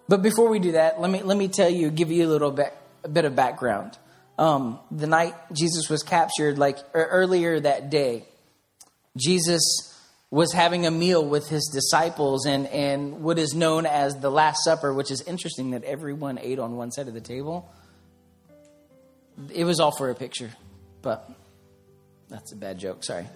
but 0.06 0.22
before 0.22 0.48
we 0.50 0.60
do 0.60 0.72
that, 0.72 1.00
let 1.00 1.10
me 1.10 1.20
let 1.24 1.36
me 1.36 1.48
tell 1.48 1.68
you, 1.68 1.90
give 1.90 2.12
you 2.12 2.28
a 2.28 2.30
little 2.30 2.52
bit 2.52 2.72
a 3.02 3.08
bit 3.08 3.24
of 3.24 3.34
background. 3.34 3.98
Um, 4.38 4.78
the 4.92 5.08
night 5.08 5.34
Jesus 5.52 5.90
was 5.90 6.04
captured, 6.04 6.58
like 6.58 6.78
earlier 6.94 7.58
that 7.58 7.90
day, 7.90 8.24
Jesus 9.16 9.93
was 10.34 10.52
having 10.52 10.84
a 10.84 10.90
meal 10.90 11.24
with 11.24 11.48
his 11.48 11.70
disciples 11.72 12.44
and, 12.44 12.66
and 12.66 13.22
what 13.22 13.38
is 13.38 13.54
known 13.54 13.86
as 13.86 14.16
the 14.16 14.30
Last 14.30 14.64
Supper, 14.64 14.92
which 14.92 15.12
is 15.12 15.22
interesting 15.28 15.70
that 15.70 15.84
everyone 15.84 16.40
ate 16.42 16.58
on 16.58 16.74
one 16.74 16.90
side 16.90 17.06
of 17.06 17.14
the 17.14 17.20
table. 17.20 17.72
It 19.52 19.62
was 19.62 19.78
all 19.78 19.92
for 19.96 20.10
a 20.10 20.14
picture, 20.16 20.50
but 21.02 21.30
that's 22.28 22.50
a 22.50 22.56
bad 22.56 22.80
joke, 22.80 23.04
sorry. 23.04 23.26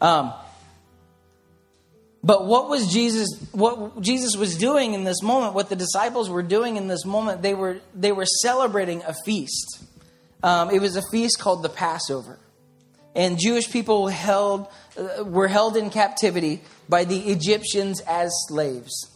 Um, 0.00 0.32
but 2.24 2.46
what 2.46 2.70
was 2.70 2.90
Jesus 2.90 3.28
what 3.52 4.00
Jesus 4.00 4.34
was 4.34 4.56
doing 4.56 4.94
in 4.94 5.04
this 5.04 5.22
moment, 5.22 5.52
what 5.52 5.68
the 5.68 5.76
disciples 5.76 6.30
were 6.30 6.42
doing 6.42 6.78
in 6.78 6.88
this 6.88 7.04
moment, 7.04 7.42
they 7.42 7.52
were 7.52 7.80
they 7.94 8.12
were 8.12 8.24
celebrating 8.24 9.02
a 9.06 9.12
feast. 9.26 9.84
Um, 10.42 10.70
it 10.70 10.80
was 10.80 10.96
a 10.96 11.02
feast 11.10 11.38
called 11.38 11.62
the 11.62 11.68
Passover 11.68 12.38
and 13.16 13.38
Jewish 13.38 13.70
people 13.70 14.08
held, 14.08 14.68
uh, 14.98 15.24
were 15.24 15.48
held 15.48 15.78
in 15.78 15.88
captivity 15.88 16.60
by 16.86 17.04
the 17.04 17.18
Egyptians 17.30 18.00
as 18.00 18.30
slaves. 18.46 19.10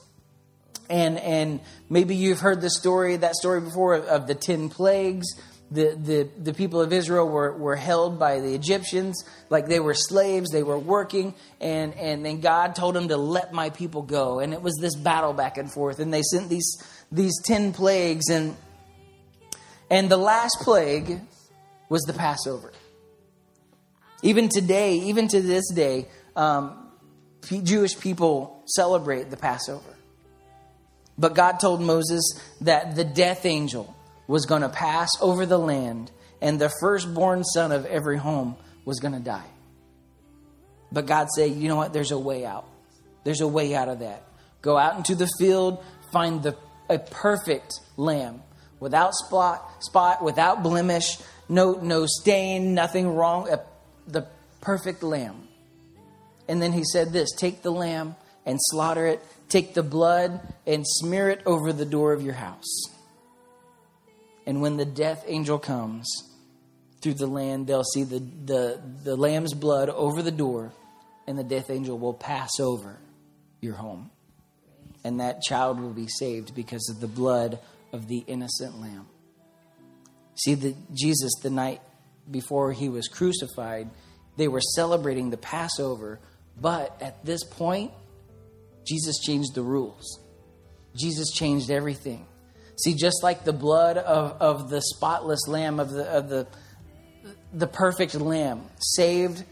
And, 0.89 1.19
and 1.19 1.61
maybe 1.91 2.17
you've 2.17 2.41
heard 2.41 2.63
the 2.63 2.71
story, 2.71 3.19
that 3.19 3.35
story 3.35 3.61
before 3.61 3.97
of, 3.97 4.27
the 4.27 4.35
10 4.35 4.71
plagues. 4.71 5.27
The, 5.71 5.97
the, 6.03 6.29
the 6.43 6.55
people 6.55 6.81
of 6.81 6.95
Israel 6.95 7.29
were, 7.29 7.53
were 7.53 7.77
held 7.77 8.19
by 8.19 8.41
the 8.41 8.55
Egyptians 8.55 9.23
like 9.51 9.67
they 9.67 9.79
were 9.79 9.95
slaves, 9.95 10.51
they 10.51 10.65
were 10.65 10.79
working, 10.79 11.35
and, 11.61 11.95
and 11.95 12.25
then 12.25 12.41
God 12.41 12.75
told 12.75 12.97
them 12.97 13.07
to 13.09 13.17
let 13.17 13.53
my 13.53 13.71
people 13.71 14.03
go. 14.03 14.41
And 14.41 14.53
it 14.53 14.63
was 14.63 14.77
this 14.81 14.97
battle 14.97 15.35
back 15.35 15.59
and 15.59 15.71
forth. 15.71 16.01
And 16.01 16.13
they 16.13 16.23
sent 16.23 16.49
these, 16.49 16.83
these 17.13 17.35
10 17.45 17.75
plagues, 17.75 18.31
and, 18.31 18.57
and 19.91 20.11
the 20.11 20.17
last 20.17 20.57
plague 20.63 21.21
was 21.89 22.03
the 22.03 22.15
Passover. 22.15 22.73
Even 24.23 24.49
today, 24.49 24.95
even 24.95 25.29
to 25.29 25.41
this 25.41 25.71
day, 25.73 26.07
um, 26.37 26.91
Jewish 27.43 27.99
people 27.99 28.63
celebrate 28.67 29.31
the 29.31 29.37
Passover. 29.37 29.95
But 31.19 31.35
God 31.35 31.61
told 31.61 31.81
Moses 31.81 32.23
that 32.63 32.97
the 32.97 33.05
death 33.05 33.45
angel 33.45 33.95
was 34.27 34.47
going 34.47 34.63
to 34.63 34.69
pass 34.69 35.11
over 35.21 35.45
the 35.45 35.59
land 35.59 36.11
and 36.41 36.59
the 36.59 36.73
firstborn 36.81 37.45
son 37.45 37.73
of 37.73 37.85
every 37.87 38.17
home 38.17 38.57
was 38.85 39.01
going 39.01 39.15
to 39.15 39.21
die. 39.21 39.47
But 40.93 41.07
God 41.07 41.29
said, 41.31 41.53
you 41.53 41.69
know 41.69 41.77
what? 41.77 41.93
There's 41.93 42.11
a 42.11 42.19
way 42.19 42.45
out. 42.45 42.67
There's 43.25 43.41
a 43.41 43.49
way 43.49 43.75
out 43.75 43.89
of 43.89 44.01
that. 44.01 44.25
Go 44.63 44.77
out 44.77 44.97
into 44.97 45.15
the 45.15 45.29
field, 45.39 45.85
find 46.13 46.43
the, 46.43 46.57
a 46.89 46.99
perfect 46.99 47.75
lamb 47.97 48.43
without 48.81 49.15
spot, 49.15 49.85
spot, 49.85 50.23
without 50.23 50.63
blemish, 50.63 51.19
no, 51.49 51.75
no 51.75 52.07
stain, 52.07 52.75
nothing 52.75 53.09
wrong, 53.09 53.49
a 53.49 53.61
the 54.07 54.27
perfect 54.61 55.03
lamb. 55.03 55.49
And 56.49 56.61
then 56.61 56.73
he 56.73 56.85
said 56.85 57.13
this 57.13 57.31
take 57.33 57.63
the 57.63 57.71
lamb 57.71 58.17
and 58.45 58.59
slaughter 58.61 59.07
it, 59.07 59.25
take 59.49 59.75
the 59.75 59.83
blood 59.83 60.41
and 60.67 60.85
smear 60.87 61.29
it 61.31 61.43
over 61.47 61.73
the 61.73 61.85
door 61.85 62.13
of 62.13 62.23
your 62.23 62.35
house. 62.35 62.85
And 64.47 64.61
when 64.61 64.77
the 64.77 64.85
death 64.85 65.25
angel 65.27 65.59
comes 65.59 66.09
through 67.01 67.15
the 67.15 67.27
land, 67.27 67.67
they'll 67.67 67.85
see 67.85 68.05
the, 68.05 68.19
the, 68.19 68.81
the 69.05 69.17
lamb's 69.17 69.55
blood 69.55 69.89
over 69.91 70.23
the 70.23 70.31
door, 70.31 70.73
and 71.27 71.39
the 71.39 71.45
death 71.45 71.71
angel 71.71 71.99
will 71.99 72.15
pass 72.15 72.59
over 72.59 72.99
your 73.61 73.75
home. 73.75 74.11
And 75.05 75.21
that 75.21 75.43
child 75.43 75.81
will 75.81 75.93
be 75.93 76.09
saved 76.09 76.55
because 76.55 76.91
of 76.91 77.01
the 77.01 77.07
blood 77.07 77.59
of 77.93 78.09
the 78.09 78.19
innocent 78.27 78.81
lamb. 78.81 79.07
See, 80.35 80.55
the, 80.55 80.75
Jesus, 80.93 81.33
the 81.43 81.51
night 81.51 81.81
before 82.31 82.73
he 82.73 82.89
was 82.89 83.09
crucified, 83.09 83.91
they 84.37 84.49
were 84.49 84.61
celebrating 84.61 85.31
the 85.31 85.37
Passover. 85.37 86.21
But 86.61 87.01
at 87.01 87.25
this 87.25 87.45
point, 87.45 87.93
Jesus 88.87 89.19
changed 89.19 89.55
the 89.55 89.63
rules. 89.63 90.21
Jesus 90.97 91.31
changed 91.33 91.71
everything. 91.71 92.27
See, 92.77 92.95
just 92.95 93.23
like 93.23 93.45
the 93.45 93.53
blood 93.53 93.99
of, 93.99 94.41
of 94.41 94.71
the 94.71 94.81
spotless 94.81 95.47
lamb, 95.47 95.81
of 95.81 95.91
the, 95.91 96.05
of 96.05 96.29
the, 96.29 96.47
the 97.53 97.67
perfect 97.67 98.15
lamb, 98.15 98.63
saved 98.79 99.45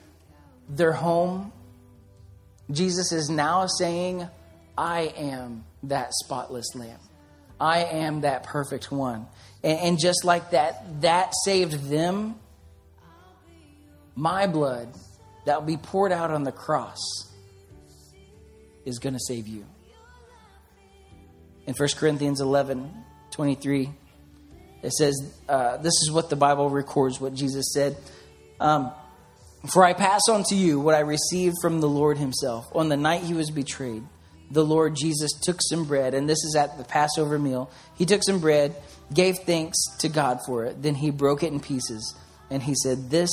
their 0.69 0.93
home, 0.93 1.53
Jesus 2.71 3.13
is 3.13 3.29
now 3.29 3.67
saying, 3.67 4.27
I 4.77 5.13
am 5.17 5.65
that 5.85 6.13
spotless 6.15 6.75
lamb. 6.75 7.01
I 7.61 7.85
am 7.85 8.23
that 8.23 8.45
perfect 8.45 8.93
one. 8.93 9.27
And, 9.63 9.79
and 9.79 9.99
just 9.99 10.25
like 10.25 10.51
that, 10.51 11.03
that 11.03 11.33
saved 11.45 11.89
them. 11.89 12.37
My 14.19 14.49
blood 14.49 14.89
that 15.45 15.61
will 15.61 15.67
be 15.67 15.77
poured 15.77 16.11
out 16.11 16.33
on 16.33 16.43
the 16.43 16.51
cross 16.51 16.99
is 18.85 18.99
going 18.99 19.13
to 19.13 19.21
save 19.21 19.47
you. 19.47 19.65
In 21.69 21.75
1 21.75 21.89
Corinthians 21.97 22.41
11 22.41 23.05
23, 23.31 23.91
it 24.83 24.93
says, 24.93 25.15
uh, 25.49 25.77
This 25.77 25.93
is 26.03 26.11
what 26.11 26.31
the 26.31 26.35
Bible 26.35 26.69
records, 26.69 27.21
what 27.21 27.33
Jesus 27.33 27.73
said. 27.73 27.97
Um, 28.59 28.91
For 29.69 29.85
I 29.85 29.93
pass 29.93 30.23
on 30.29 30.43
to 30.49 30.57
you 30.57 30.81
what 30.81 30.97
I 30.97 31.01
received 31.01 31.55
from 31.63 31.81
the 31.81 31.89
Lord 31.89 32.19
Himself. 32.19 32.67
On 32.75 32.89
the 32.89 32.97
night 32.97 33.23
He 33.23 33.35
was 33.35 33.53
betrayed, 33.53 34.03
the 34.51 34.65
Lord 34.65 34.97
Jesus 34.97 35.31
took 35.43 35.61
some 35.61 35.85
bread, 35.85 36.15
and 36.15 36.29
this 36.29 36.43
is 36.43 36.57
at 36.57 36.77
the 36.77 36.83
Passover 36.83 37.39
meal. 37.39 37.71
He 37.95 38.05
took 38.05 38.25
some 38.25 38.41
bread, 38.41 38.75
gave 39.15 39.39
thanks 39.47 39.79
to 40.01 40.09
God 40.09 40.41
for 40.45 40.65
it, 40.65 40.83
then 40.83 40.97
He 40.97 41.13
broke 41.13 41.45
it 41.45 41.53
in 41.53 41.61
pieces, 41.61 42.17
and 42.51 42.65
He 42.65 42.75
said, 42.75 43.11
This 43.11 43.31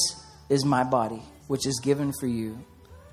is 0.49 0.65
my 0.65 0.83
body, 0.83 1.21
which 1.47 1.65
is 1.65 1.79
given 1.83 2.13
for 2.19 2.27
you. 2.27 2.63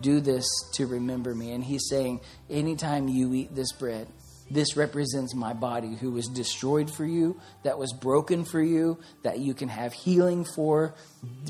Do 0.01 0.21
this 0.21 0.47
to 0.75 0.87
remember 0.87 1.35
me. 1.35 1.53
And 1.53 1.63
He's 1.63 1.89
saying, 1.89 2.21
Anytime 2.51 3.09
you 3.09 3.33
eat 3.35 3.55
this 3.55 3.73
bread, 3.73 4.09
this 4.51 4.77
represents 4.77 5.35
my 5.35 5.55
body 5.55 5.95
who 5.95 6.11
was 6.11 6.29
destroyed 6.29 6.95
for 6.95 7.07
you, 7.07 7.41
that 7.63 7.79
was 7.79 7.93
broken 7.93 8.45
for 8.45 8.61
you, 8.61 8.99
that 9.23 9.39
you 9.39 9.55
can 9.55 9.69
have 9.69 9.95
healing 9.95 10.45
for. 10.45 10.95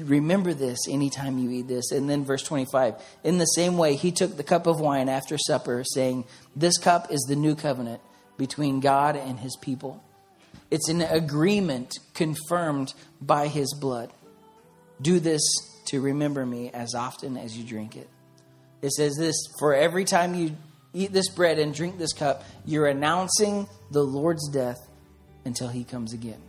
Remember 0.00 0.54
this 0.54 0.78
anytime 0.88 1.38
you 1.38 1.50
eat 1.50 1.68
this. 1.68 1.90
And 1.90 2.08
then 2.08 2.24
verse 2.24 2.42
25 2.44 2.94
In 3.24 3.38
the 3.38 3.46
same 3.46 3.76
way, 3.76 3.96
he 3.96 4.12
took 4.12 4.36
the 4.36 4.44
cup 4.44 4.66
of 4.66 4.80
wine 4.80 5.08
after 5.08 5.36
supper, 5.36 5.82
saying, 5.84 6.24
This 6.54 6.78
cup 6.78 7.10
is 7.10 7.22
the 7.22 7.36
new 7.36 7.56
covenant 7.56 8.00
between 8.36 8.80
God 8.80 9.16
and 9.16 9.40
his 9.40 9.56
people. 9.56 10.02
It's 10.70 10.88
an 10.88 11.02
agreement 11.02 11.98
confirmed 12.14 12.94
by 13.20 13.48
his 13.48 13.74
blood. 13.74 14.12
Do 15.00 15.18
this 15.18 15.42
to 15.86 16.00
remember 16.00 16.44
me 16.44 16.70
as 16.70 16.94
often 16.94 17.36
as 17.36 17.56
you 17.56 17.64
drink 17.64 17.96
it. 17.96 18.08
It 18.80 18.92
says 18.92 19.16
this 19.16 19.36
for 19.58 19.74
every 19.74 20.04
time 20.04 20.34
you 20.34 20.56
eat 20.92 21.12
this 21.12 21.28
bread 21.28 21.58
and 21.58 21.74
drink 21.74 21.98
this 21.98 22.12
cup, 22.12 22.44
you're 22.66 22.86
announcing 22.86 23.68
the 23.90 24.02
Lord's 24.02 24.48
death 24.48 24.78
until 25.44 25.68
he 25.68 25.84
comes 25.84 26.12
again. 26.12 26.40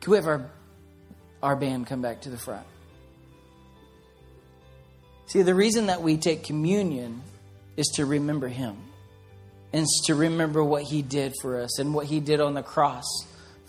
Can 0.00 0.10
we 0.12 0.16
have 0.16 0.26
our, 0.26 0.50
our 1.42 1.56
band 1.56 1.86
come 1.86 2.02
back 2.02 2.22
to 2.22 2.30
the 2.30 2.38
front? 2.38 2.66
See, 5.26 5.42
the 5.42 5.54
reason 5.54 5.86
that 5.86 6.02
we 6.02 6.16
take 6.16 6.42
communion 6.42 7.22
is 7.76 7.86
to 7.96 8.04
remember 8.04 8.48
him 8.48 8.76
and 9.72 9.86
to 10.06 10.14
remember 10.14 10.64
what 10.64 10.82
he 10.82 11.02
did 11.02 11.34
for 11.40 11.60
us 11.60 11.78
and 11.78 11.94
what 11.94 12.06
he 12.06 12.18
did 12.18 12.40
on 12.40 12.54
the 12.54 12.62
cross 12.62 13.04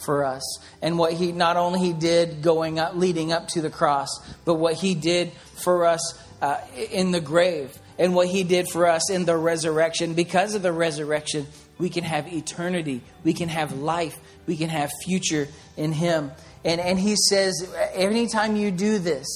for 0.01 0.24
us 0.24 0.60
and 0.81 0.98
what 0.98 1.13
he 1.13 1.31
not 1.31 1.58
only 1.58 1.79
he 1.79 1.93
did 1.93 2.41
going 2.41 2.79
up 2.79 2.96
leading 2.96 3.31
up 3.31 3.48
to 3.48 3.62
the 3.62 3.70
cross 3.70 4.10
but 4.46 4.55
what 4.55 4.74
he 4.74 4.96
did 4.96 5.31
for 5.55 5.86
us 5.86 6.20
uh, 6.41 6.58
in 6.91 7.12
the 7.12 7.22
grave 7.22 7.77
and 7.98 8.15
what 8.15 8.27
he 8.27 8.43
did 8.43 8.67
for 8.67 8.88
us 8.88 9.12
in 9.12 9.25
the 9.25 9.38
resurrection. 9.38 10.15
Because 10.15 10.55
of 10.55 10.63
the 10.63 10.72
resurrection, 10.72 11.46
we 11.77 11.89
can 11.89 12.03
have 12.03 12.31
eternity, 12.34 13.01
we 13.24 13.34
can 13.34 13.48
have 13.48 13.74
life, 13.74 14.17
we 14.48 14.58
can 14.58 14.70
have 14.70 14.89
future 15.05 15.48
in 15.77 15.91
him. 15.91 16.31
And, 16.65 16.81
and 16.81 17.00
he 17.00 17.15
says, 17.15 17.72
anytime 17.93 18.55
you 18.55 18.72
do 18.72 18.98
this, 19.00 19.27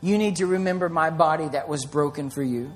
you 0.00 0.18
need 0.18 0.36
to 0.36 0.46
remember 0.46 0.88
my 0.88 1.10
body 1.10 1.48
that 1.48 1.68
was 1.68 1.84
broken 1.84 2.30
for 2.30 2.42
you. 2.42 2.72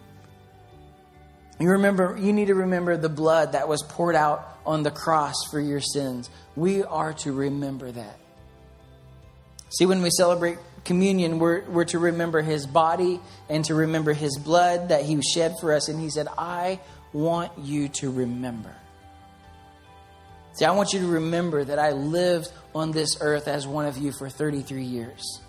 You 1.58 1.70
remember 1.70 2.16
you 2.20 2.32
need 2.32 2.48
to 2.48 2.54
remember 2.54 2.96
the 2.96 3.08
blood 3.08 3.52
that 3.52 3.66
was 3.66 3.82
poured 3.82 4.14
out 4.14 4.55
on 4.66 4.82
the 4.82 4.90
cross 4.90 5.34
for 5.50 5.60
your 5.60 5.80
sins. 5.80 6.28
We 6.54 6.82
are 6.82 7.12
to 7.14 7.32
remember 7.32 7.90
that. 7.90 8.18
See, 9.70 9.86
when 9.86 10.02
we 10.02 10.10
celebrate 10.10 10.58
communion, 10.84 11.38
we're, 11.38 11.62
we're 11.64 11.84
to 11.86 11.98
remember 11.98 12.42
his 12.42 12.66
body 12.66 13.20
and 13.48 13.64
to 13.66 13.74
remember 13.74 14.12
his 14.12 14.38
blood 14.38 14.90
that 14.90 15.04
he 15.04 15.20
shed 15.22 15.54
for 15.60 15.72
us. 15.72 15.88
And 15.88 16.00
he 16.00 16.10
said, 16.10 16.28
I 16.38 16.80
want 17.12 17.52
you 17.58 17.88
to 17.88 18.10
remember. 18.10 18.74
See, 20.54 20.64
I 20.64 20.70
want 20.70 20.92
you 20.92 21.00
to 21.00 21.06
remember 21.06 21.64
that 21.64 21.78
I 21.78 21.92
lived 21.92 22.50
on 22.74 22.92
this 22.92 23.18
earth 23.20 23.48
as 23.48 23.66
one 23.66 23.86
of 23.86 23.98
you 23.98 24.12
for 24.12 24.30
33 24.30 24.84
years. 24.84 25.40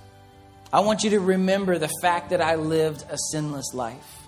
I 0.73 0.81
want 0.81 1.03
you 1.03 1.11
to 1.11 1.19
remember 1.19 1.77
the 1.77 1.89
fact 2.01 2.31
that 2.31 2.41
I 2.41 2.55
lived 2.55 3.05
a 3.09 3.17
sinless 3.31 3.73
life. 3.73 4.26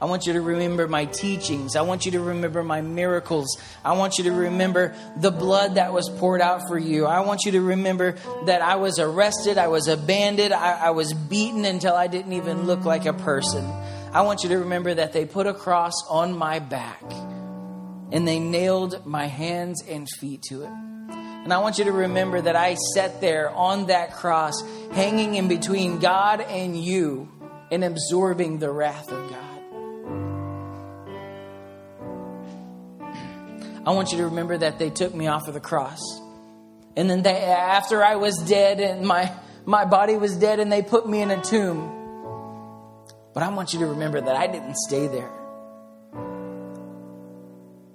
I 0.00 0.06
want 0.06 0.26
you 0.26 0.32
to 0.32 0.40
remember 0.40 0.88
my 0.88 1.04
teachings. 1.04 1.76
I 1.76 1.82
want 1.82 2.06
you 2.06 2.12
to 2.12 2.20
remember 2.20 2.64
my 2.64 2.80
miracles. 2.80 3.60
I 3.84 3.92
want 3.92 4.16
you 4.16 4.24
to 4.24 4.32
remember 4.32 4.94
the 5.16 5.30
blood 5.30 5.74
that 5.74 5.92
was 5.92 6.08
poured 6.08 6.40
out 6.40 6.66
for 6.68 6.78
you. 6.78 7.04
I 7.04 7.20
want 7.20 7.44
you 7.44 7.52
to 7.52 7.60
remember 7.60 8.16
that 8.46 8.62
I 8.62 8.76
was 8.76 8.98
arrested, 8.98 9.58
I 9.58 9.68
was 9.68 9.88
abandoned, 9.88 10.54
I, 10.54 10.86
I 10.86 10.90
was 10.90 11.12
beaten 11.12 11.66
until 11.66 11.94
I 11.94 12.06
didn't 12.06 12.32
even 12.32 12.66
look 12.66 12.84
like 12.86 13.04
a 13.04 13.12
person. 13.12 13.64
I 14.12 14.22
want 14.22 14.42
you 14.42 14.48
to 14.50 14.58
remember 14.58 14.94
that 14.94 15.12
they 15.12 15.26
put 15.26 15.46
a 15.46 15.54
cross 15.54 15.92
on 16.08 16.36
my 16.36 16.60
back 16.60 17.02
and 18.10 18.26
they 18.26 18.38
nailed 18.38 19.04
my 19.06 19.26
hands 19.26 19.84
and 19.86 20.08
feet 20.18 20.42
to 20.48 20.62
it. 20.62 20.70
And 20.70 21.52
I 21.52 21.58
want 21.58 21.78
you 21.78 21.84
to 21.84 21.92
remember 21.92 22.40
that 22.40 22.56
I 22.56 22.74
sat 22.94 23.20
there 23.20 23.50
on 23.50 23.86
that 23.86 24.14
cross, 24.14 24.62
hanging 24.92 25.36
in 25.36 25.48
between 25.48 25.98
God 25.98 26.40
and 26.40 26.76
you 26.76 27.28
and 27.70 27.84
absorbing 27.84 28.58
the 28.58 28.70
wrath 28.70 29.10
of 29.12 29.30
God. 29.30 29.49
I 33.84 33.92
want 33.92 34.12
you 34.12 34.18
to 34.18 34.24
remember 34.26 34.58
that 34.58 34.78
they 34.78 34.90
took 34.90 35.14
me 35.14 35.26
off 35.26 35.48
of 35.48 35.54
the 35.54 35.60
cross. 35.60 36.00
And 36.96 37.08
then 37.08 37.22
they, 37.22 37.36
after 37.36 38.04
I 38.04 38.16
was 38.16 38.36
dead 38.36 38.80
and 38.80 39.06
my, 39.06 39.32
my 39.64 39.84
body 39.84 40.16
was 40.16 40.36
dead 40.36 40.60
and 40.60 40.70
they 40.70 40.82
put 40.82 41.08
me 41.08 41.22
in 41.22 41.30
a 41.30 41.40
tomb. 41.40 41.96
But 43.32 43.42
I 43.42 43.48
want 43.50 43.72
you 43.72 43.80
to 43.80 43.86
remember 43.86 44.20
that 44.20 44.36
I 44.36 44.46
didn't 44.48 44.76
stay 44.76 45.06
there. 45.06 45.30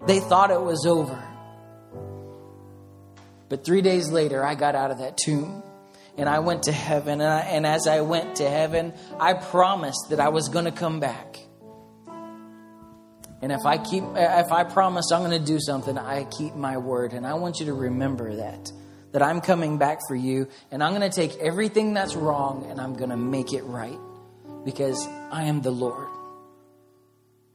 They 0.08 0.20
thought 0.20 0.52
it 0.52 0.62
was 0.62 0.86
over. 0.86 1.22
But 3.50 3.64
three 3.64 3.82
days 3.82 4.10
later, 4.10 4.44
I 4.44 4.56
got 4.56 4.76
out 4.76 4.92
of 4.92 5.00
that 5.00 5.18
tomb 5.18 5.62
and 6.18 6.30
I 6.30 6.40
went 6.40 6.64
to 6.64 6.72
heaven. 6.72 7.22
And, 7.22 7.30
I, 7.30 7.40
and 7.42 7.66
as 7.66 7.88
I 7.88 8.02
went 8.02 8.38
to 8.38 8.50
heaven, 8.50 8.94
I 9.20 9.34
promised 9.34 10.10
that 10.10 10.20
I 10.20 10.30
was 10.30 10.50
going 10.50 10.66
to 10.66 10.72
come 10.72 11.00
back. 11.00 11.38
And 13.46 13.52
if 13.52 13.64
I 13.64 13.78
keep 13.78 14.04
if 14.16 14.52
I 14.52 14.64
promise 14.64 15.12
I'm 15.12 15.20
going 15.20 15.40
to 15.40 15.46
do 15.46 15.60
something, 15.60 16.00
I 16.00 16.24
keep 16.24 16.56
my 16.56 16.78
word. 16.78 17.14
And 17.14 17.28
I 17.28 17.36
want 17.36 17.60
you 17.60 17.68
to 17.68 17.76
remember 17.76 18.38
that 18.38 18.72
that 19.12 19.22
I'm 19.22 19.40
coming 19.40 19.78
back 19.78 20.00
for 20.08 20.16
you 20.16 20.48
and 20.72 20.84
I'm 20.84 20.96
going 20.96 21.08
to 21.08 21.16
take 21.16 21.38
everything 21.38 21.94
that's 21.94 22.16
wrong 22.16 22.66
and 22.72 22.82
I'm 22.82 22.96
going 22.96 23.12
to 23.12 23.18
make 23.18 23.54
it 23.54 23.62
right 23.62 24.00
because 24.66 25.06
I 25.32 25.44
am 25.44 25.62
the 25.62 25.70
Lord. 25.70 26.08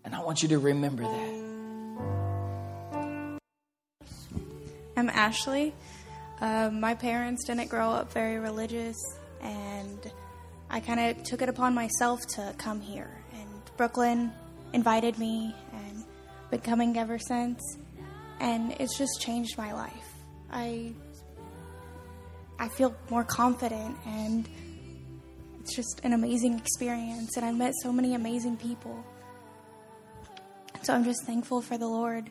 And 0.05 0.15
I 0.15 0.21
want 0.21 0.45
you 0.45 0.51
to 0.51 0.61
remember 0.61 1.03
that. 1.03 1.41
I'm 4.97 5.09
Ashley. 5.09 5.75
Uh, 6.41 6.71
my 6.73 6.95
parents 6.95 7.45
didn't 7.49 7.69
grow 7.69 7.91
up 7.91 8.13
very 8.13 8.39
religious, 8.39 8.97
and 9.43 10.13
I 10.71 10.79
kind 10.79 11.01
of 11.01 11.25
took 11.25 11.43
it 11.43 11.49
upon 11.49 11.75
myself 11.75 12.21
to 12.37 12.55
come 12.59 12.81
here. 12.81 13.11
And 13.35 13.49
Brooklyn 13.77 14.31
invited 14.73 15.19
me, 15.19 15.55
been 16.51 16.61
coming 16.61 16.97
ever 16.99 17.19
since, 17.19 17.61
and 18.41 18.73
it's 18.81 18.99
just 18.99 19.21
changed 19.21 19.57
my 19.57 19.73
life. 19.73 20.15
I 20.51 20.93
I 22.59 22.69
feel 22.69 22.95
more 23.09 23.25
confident, 23.25 23.97
and 24.05 24.49
it's 25.61 25.75
just 25.75 26.01
an 26.03 26.13
amazing 26.13 26.59
experience. 26.59 27.37
And 27.37 27.47
I've 27.47 27.57
met 27.57 27.73
so 27.83 27.93
many 27.93 28.15
amazing 28.15 28.57
people. 28.57 29.05
So 30.83 30.95
I'm 30.95 31.05
just 31.05 31.25
thankful 31.25 31.63
for 31.63 31.79
the 31.79 31.87
Lord, 31.87 32.31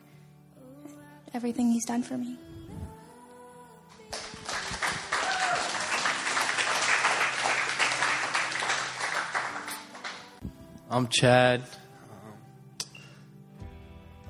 everything 1.33 1.71
He's 1.71 1.85
done 1.85 2.03
for 2.03 2.17
me. 2.17 2.37
I'm 10.91 11.07
Chad 11.07 11.63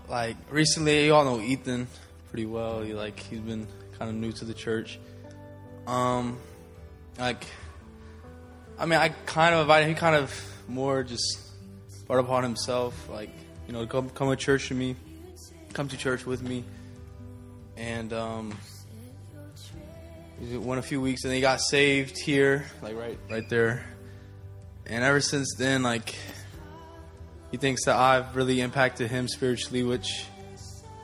like 0.09 0.37
recently, 0.49 1.05
you 1.05 1.13
all 1.13 1.23
know 1.23 1.39
Ethan 1.39 1.87
pretty 2.29 2.45
well. 2.45 2.81
He 2.81 2.93
like 2.93 3.19
he's 3.19 3.39
been 3.39 3.67
kind 3.97 4.09
of 4.09 4.15
new 4.15 4.31
to 4.33 4.45
the 4.45 4.53
church. 4.53 4.99
Um, 5.85 6.37
like, 7.17 7.45
I 8.77 8.85
mean, 8.85 8.99
I 8.99 9.09
kind 9.25 9.53
of 9.53 9.61
invited. 9.61 9.87
He 9.87 9.93
kind 9.93 10.15
of 10.15 10.33
more 10.67 11.03
just 11.03 11.39
brought 12.07 12.19
upon 12.19 12.43
himself, 12.43 13.09
like 13.09 13.29
you 13.67 13.73
know, 13.73 13.85
come 13.85 14.09
come 14.09 14.29
to 14.29 14.35
church 14.35 14.67
to 14.69 14.73
me, 14.73 14.95
come 15.73 15.87
to 15.87 15.97
church 15.97 16.25
with 16.25 16.41
me, 16.41 16.63
and 17.77 18.11
um, 18.13 18.57
he 20.39 20.57
went 20.57 20.79
a 20.79 20.83
few 20.83 21.01
weeks, 21.01 21.23
and 21.23 21.33
he 21.33 21.41
got 21.41 21.61
saved 21.61 22.17
here, 22.17 22.65
like 22.81 22.95
right 22.95 23.17
right 23.29 23.47
there, 23.49 23.85
and 24.85 25.03
ever 25.03 25.21
since 25.21 25.55
then, 25.57 25.83
like 25.83 26.15
he 27.51 27.57
thinks 27.57 27.85
that 27.85 27.95
I've 27.95 28.35
really 28.35 28.61
impacted 28.61 29.09
him 29.09 29.27
spiritually, 29.27 29.83
which 29.83 30.25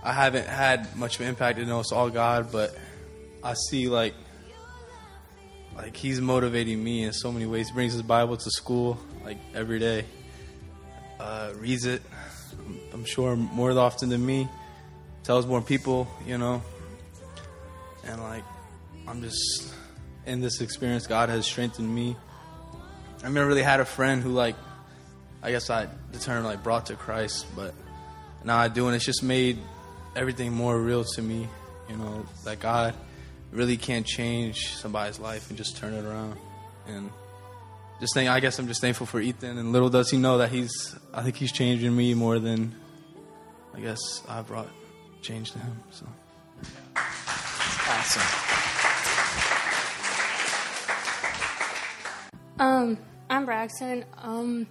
I 0.03 0.13
haven't 0.13 0.47
had 0.47 0.95
much 0.95 1.15
of 1.15 1.21
an 1.21 1.27
impact. 1.27 1.57
You 1.57 1.65
know, 1.65 1.79
it's 1.79 1.91
all 1.91 2.09
God, 2.09 2.51
but 2.51 2.75
I 3.43 3.53
see 3.69 3.87
like 3.87 4.13
like 5.75 5.95
he's 5.95 6.21
motivating 6.21 6.81
me 6.83 7.03
in 7.03 7.13
so 7.13 7.31
many 7.31 7.45
ways. 7.45 7.69
He 7.69 7.73
brings 7.73 7.93
his 7.93 8.01
Bible 8.01 8.37
to 8.37 8.51
school 8.51 8.97
like 9.23 9.37
every 9.53 9.79
day, 9.79 10.05
uh, 11.19 11.51
reads 11.57 11.85
it. 11.85 12.01
I'm 12.93 13.05
sure 13.05 13.35
more 13.35 13.71
often 13.71 14.09
than 14.09 14.25
me. 14.25 14.47
Tells 15.23 15.47
more 15.47 15.61
people, 15.61 16.07
you 16.27 16.37
know, 16.37 16.61
and 18.05 18.21
like 18.21 18.43
I'm 19.07 19.21
just 19.21 19.73
in 20.27 20.41
this 20.41 20.61
experience. 20.61 21.07
God 21.07 21.29
has 21.29 21.45
strengthened 21.45 21.93
me. 21.93 22.15
I've 23.23 23.33
never 23.33 23.47
really 23.47 23.63
had 23.63 23.79
a 23.79 23.85
friend 23.85 24.21
who 24.21 24.29
like 24.29 24.55
I 25.45 25.51
guess 25.51 25.69
I 25.69 25.87
determined 26.11 26.47
like 26.47 26.63
brought 26.63 26.87
to 26.87 26.95
Christ, 26.95 27.45
but 27.55 27.75
now 28.43 28.57
I 28.57 28.67
do, 28.67 28.87
and 28.87 28.95
it's 28.95 29.05
just 29.05 29.21
made 29.21 29.59
everything 30.15 30.51
more 30.51 30.75
real 30.75 31.03
to 31.03 31.21
me. 31.21 31.47
You 31.87 31.97
know, 31.97 32.25
that 32.45 32.59
God 32.59 32.95
really 33.51 33.77
can't 33.77 34.07
change 34.07 34.75
somebody's 34.75 35.19
life 35.19 35.49
and 35.49 35.57
just 35.57 35.77
turn 35.77 35.93
it 35.93 36.03
around. 36.03 36.35
And 36.87 37.11
just 37.99 38.15
think, 38.15 38.27
I 38.27 38.39
guess 38.39 38.57
I'm 38.57 38.67
just 38.67 38.81
thankful 38.81 39.05
for 39.05 39.19
Ethan. 39.21 39.59
And 39.59 39.71
little 39.71 39.89
does 39.89 40.09
he 40.09 40.17
know 40.17 40.39
that 40.39 40.49
he's, 40.49 40.95
I 41.13 41.21
think 41.21 41.35
he's 41.35 41.51
changing 41.51 41.95
me 41.95 42.15
more 42.15 42.39
than 42.39 42.73
I 43.75 43.81
guess 43.81 43.99
I 44.27 44.41
brought 44.41 44.69
change 45.21 45.51
to 45.51 45.59
him. 45.59 45.83
So 45.91 46.07
Awesome. 47.87 48.21
Um, 52.57 52.97
I'm 53.29 53.45
Braxton. 53.45 54.05
Um, 54.17 54.65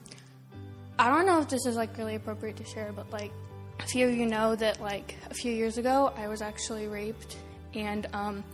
I 0.99 1.09
don't 1.09 1.27
know 1.27 1.41
if 1.41 1.49
this 1.49 1.67
is 1.67 1.77
like 1.77 1.97
really 1.99 2.15
appropriate 2.15 2.57
to 2.57 2.65
share, 2.65 2.93
but 2.93 3.11
like 3.11 3.33
a 3.81 3.87
few 3.87 4.09
of 4.09 4.15
you 4.15 4.27
know 4.27 4.55
that 4.57 4.81
like 4.81 5.17
a 5.31 5.35
few 5.35 5.53
years 5.53 5.79
ago 5.79 6.13
I 6.17 6.29
was 6.29 6.41
actually 6.41 6.87
raped 6.87 7.37
and 7.75 8.07
um, 8.13 8.45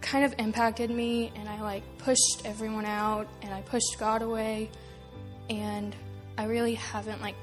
kind 0.00 0.24
of 0.24 0.34
impacted 0.38 0.90
me, 0.90 1.32
and 1.36 1.48
I 1.48 1.60
like 1.62 1.82
pushed 1.98 2.42
everyone 2.44 2.84
out 2.84 3.28
and 3.42 3.54
I 3.54 3.60
pushed 3.62 3.96
God 3.98 4.22
away, 4.22 4.70
and 5.48 5.94
I 6.36 6.44
really 6.44 6.74
haven't 6.74 7.20
like 7.20 7.36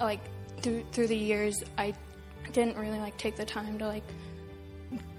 like 0.00 0.20
through 0.62 0.84
through 0.92 1.08
the 1.08 1.16
years 1.16 1.56
I 1.76 1.94
didn't 2.52 2.76
really 2.76 2.98
like 3.00 3.16
take 3.18 3.36
the 3.36 3.44
time 3.44 3.78
to 3.78 3.86
like 3.86 4.04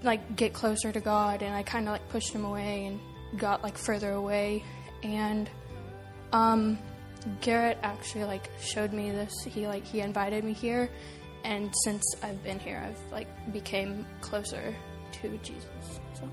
like 0.02 0.36
get 0.36 0.54
closer 0.54 0.90
to 0.92 1.00
God, 1.00 1.42
and 1.42 1.54
I 1.54 1.62
kind 1.62 1.86
of 1.86 1.92
like 1.92 2.08
pushed 2.08 2.32
him 2.32 2.44
away 2.44 2.86
and 2.86 3.00
got 3.38 3.62
like 3.62 3.76
further 3.76 4.12
away, 4.12 4.64
and 5.02 5.50
um, 6.32 6.78
Garrett 7.40 7.78
actually 7.82 8.24
like 8.24 8.50
showed 8.60 8.92
me 8.92 9.10
this. 9.10 9.32
He 9.44 9.66
like 9.66 9.84
he 9.84 10.00
invited 10.00 10.44
me 10.44 10.52
here, 10.52 10.90
and 11.44 11.72
since 11.84 12.04
I've 12.22 12.42
been 12.42 12.58
here, 12.58 12.82
I've 12.84 13.12
like 13.12 13.28
became 13.52 14.06
closer 14.20 14.74
to 15.20 15.38
Jesus. 15.38 15.66
So. 16.14 16.28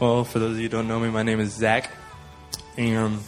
Well, 0.00 0.24
for 0.24 0.40
those 0.40 0.52
of 0.52 0.56
you 0.56 0.64
who 0.64 0.68
don't 0.68 0.88
know 0.88 0.98
me, 0.98 1.10
my 1.10 1.22
name 1.22 1.38
is 1.38 1.52
Zach, 1.52 1.90
and 2.76 3.20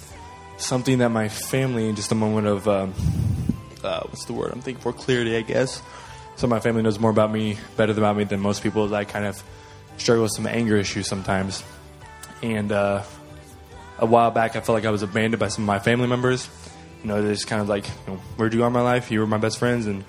something 0.57 0.99
that 0.99 1.11
my 1.11 1.29
family, 1.29 1.89
in 1.89 1.95
just 1.95 2.11
a 2.11 2.17
moment 2.17 2.47
of 2.47 2.67
um, 2.67 2.95
uh, 3.85 4.01
what's 4.09 4.25
the 4.25 4.33
word 4.33 4.51
I'm 4.53 4.61
thinking 4.61 4.83
for 4.83 4.93
clarity, 4.93 5.37
I 5.37 5.43
guess. 5.43 5.83
So 6.37 6.49
my 6.49 6.59
family 6.59 6.83
knows 6.83 6.99
more 6.99 7.11
about 7.11 7.31
me, 7.31 7.59
better 7.77 7.93
about 7.93 8.17
me 8.17 8.25
than 8.25 8.41
most 8.41 8.63
people. 8.63 8.85
Is 8.87 8.93
I 8.93 9.05
kind 9.05 9.25
of 9.25 9.43
struggle 9.97 10.25
with 10.25 10.33
some 10.33 10.47
anger 10.47 10.77
issues 10.77 11.09
sometimes, 11.09 11.63
and 12.43 12.73
uh, 12.73 13.03
a 13.99 14.07
while 14.07 14.31
back, 14.31 14.57
I 14.57 14.61
felt 14.61 14.77
like 14.77 14.85
I 14.85 14.91
was 14.91 15.03
abandoned 15.03 15.41
by 15.41 15.49
some 15.49 15.65
of 15.65 15.67
my 15.67 15.79
family 15.79 16.07
members. 16.07 16.49
You 17.03 17.09
know, 17.09 17.23
they're 17.23 17.35
just 17.35 17.47
kind 17.47 17.61
of 17.61 17.69
like, 17.69 17.87
you 17.87 18.15
know, 18.15 18.17
where'd 18.37 18.53
you 18.53 18.61
go 18.61 18.67
in 18.67 18.73
my 18.73 18.83
life? 18.83 19.11
You 19.11 19.21
were 19.21 19.27
my 19.27 19.39
best 19.39 19.59
friends, 19.59 19.87
and 19.87 20.05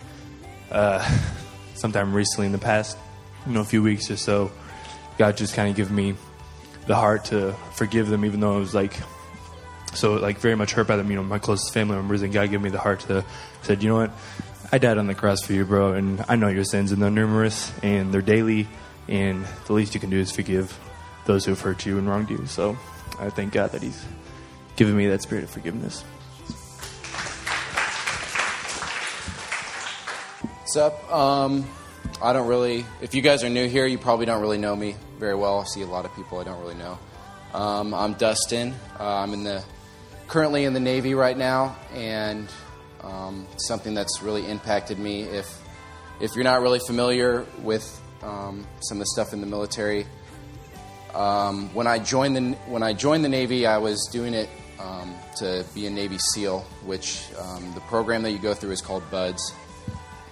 uh, 0.72 1.08
sometime 1.76 2.14
recently 2.14 2.48
in 2.48 2.52
the 2.52 2.58
past, 2.58 2.98
you 3.46 3.54
know, 3.54 3.62
a 3.62 3.66
few 3.66 3.84
weeks 3.84 4.10
or 4.10 4.18
so, 4.18 4.52
God 5.18 5.38
just 5.38 5.56
kind 5.56 5.70
of 5.70 5.76
gave 5.76 5.92
me 5.92 6.16
the 6.88 6.96
heart 6.96 7.26
to 7.26 7.54
forgive 7.74 8.10
them, 8.10 8.26
even 8.26 8.40
though 8.40 8.56
I 8.56 8.60
was 8.60 8.74
like 8.74 8.94
so 9.94 10.16
like 10.16 10.40
very 10.40 10.56
much 10.56 10.74
hurt 10.74 10.88
by 10.88 10.98
them. 10.98 11.10
You 11.10 11.18
know, 11.18 11.24
my 11.24 11.40
closest 11.40 11.74
family 11.74 11.96
members, 11.96 12.22
and 12.22 12.34
God 12.34 12.50
gave 12.50 12.62
me 12.62 12.70
the 12.70 12.80
heart 12.80 13.02
to 13.02 13.26
said, 13.62 13.82
you 13.82 13.90
know 13.90 13.96
what, 13.96 14.12
I 14.72 14.78
died 14.78 14.98
on 14.98 15.08
the 15.08 15.16
cross 15.16 15.42
for 15.44 15.54
you, 15.54 15.66
bro, 15.66 15.94
and 15.94 16.24
I 16.28 16.36
know 16.36 16.48
your 16.48 16.64
sins, 16.64 16.92
and 16.92 17.02
they're 17.02 17.12
numerous 17.12 17.72
and 17.82 18.14
they're 18.14 18.22
daily, 18.22 18.68
and 19.08 19.46
the 19.66 19.74
least 19.74 19.94
you 19.94 20.00
can 20.00 20.10
do 20.10 20.20
is 20.20 20.32
forgive 20.32 20.78
those 21.26 21.46
who 21.46 21.52
have 21.52 21.62
hurt 21.62 21.86
you 21.86 21.98
and 21.98 22.08
wronged 22.08 22.30
you. 22.30 22.46
So 22.46 22.78
I 23.20 23.30
thank 23.30 23.54
God 23.54 23.72
that 23.72 23.82
He's 23.82 24.04
given 24.76 24.96
me 24.96 25.08
that 25.08 25.22
spirit 25.22 25.44
of 25.44 25.50
forgiveness. 25.50 26.04
What's 30.62 30.78
up? 30.78 31.14
Um, 31.14 31.66
I 32.22 32.34
don't 32.34 32.48
really. 32.48 32.86
If 33.02 33.16
you 33.16 33.22
guys 33.22 33.44
are 33.44 33.50
new 33.50 33.68
here, 33.68 33.86
you 33.86 33.98
probably 33.98 34.26
don't 34.26 34.42
really 34.42 34.58
know 34.58 34.76
me 34.76 34.96
very 35.20 35.36
well. 35.36 35.60
I 35.60 35.64
see 35.64 35.82
a 35.82 35.88
lot 35.88 36.06
of 36.06 36.16
people 36.16 36.40
I 36.40 36.44
don't 36.44 36.60
really 36.60 36.76
know. 36.76 37.00
Um, 37.54 37.94
I'm 37.94 38.14
Dustin. 38.16 38.74
Uh, 39.00 39.16
I'm 39.16 39.34
in 39.34 39.44
the 39.44 39.64
currently 40.28 40.66
in 40.66 40.74
the 40.74 40.80
Navy 40.80 41.14
right 41.14 41.38
now, 41.38 41.78
and 41.94 42.50
um, 43.02 43.48
something 43.58 43.94
that's 43.94 44.22
really 44.22 44.46
impacted 44.48 45.00
me. 45.00 45.24
If 45.24 45.62
if 46.20 46.36
you're 46.36 46.44
not 46.44 46.62
really 46.62 46.80
familiar 46.80 47.46
with 47.62 48.02
um, 48.26 48.66
some 48.82 48.98
of 48.98 49.00
the 49.00 49.06
stuff 49.06 49.34
in 49.34 49.42
the 49.42 49.48
military, 49.48 50.06
um, 51.14 51.74
when 51.74 51.88
I 51.88 52.00
joined 52.00 52.36
the 52.36 52.42
when 52.68 52.84
I 52.84 52.94
joined 52.94 53.24
the 53.24 53.30
Navy, 53.30 53.66
I 53.66 53.78
was 53.78 54.10
doing 54.12 54.34
it 54.34 54.50
um, 54.80 55.16
to 55.38 55.64
be 55.74 55.86
a 55.86 55.90
Navy 55.90 56.18
SEAL, 56.34 56.60
which 56.84 57.24
um, 57.40 57.74
the 57.74 57.82
program 57.82 58.24
that 58.24 58.32
you 58.32 58.40
go 58.40 58.54
through 58.54 58.72
is 58.72 58.82
called 58.82 59.04
BUDS. 59.12 59.54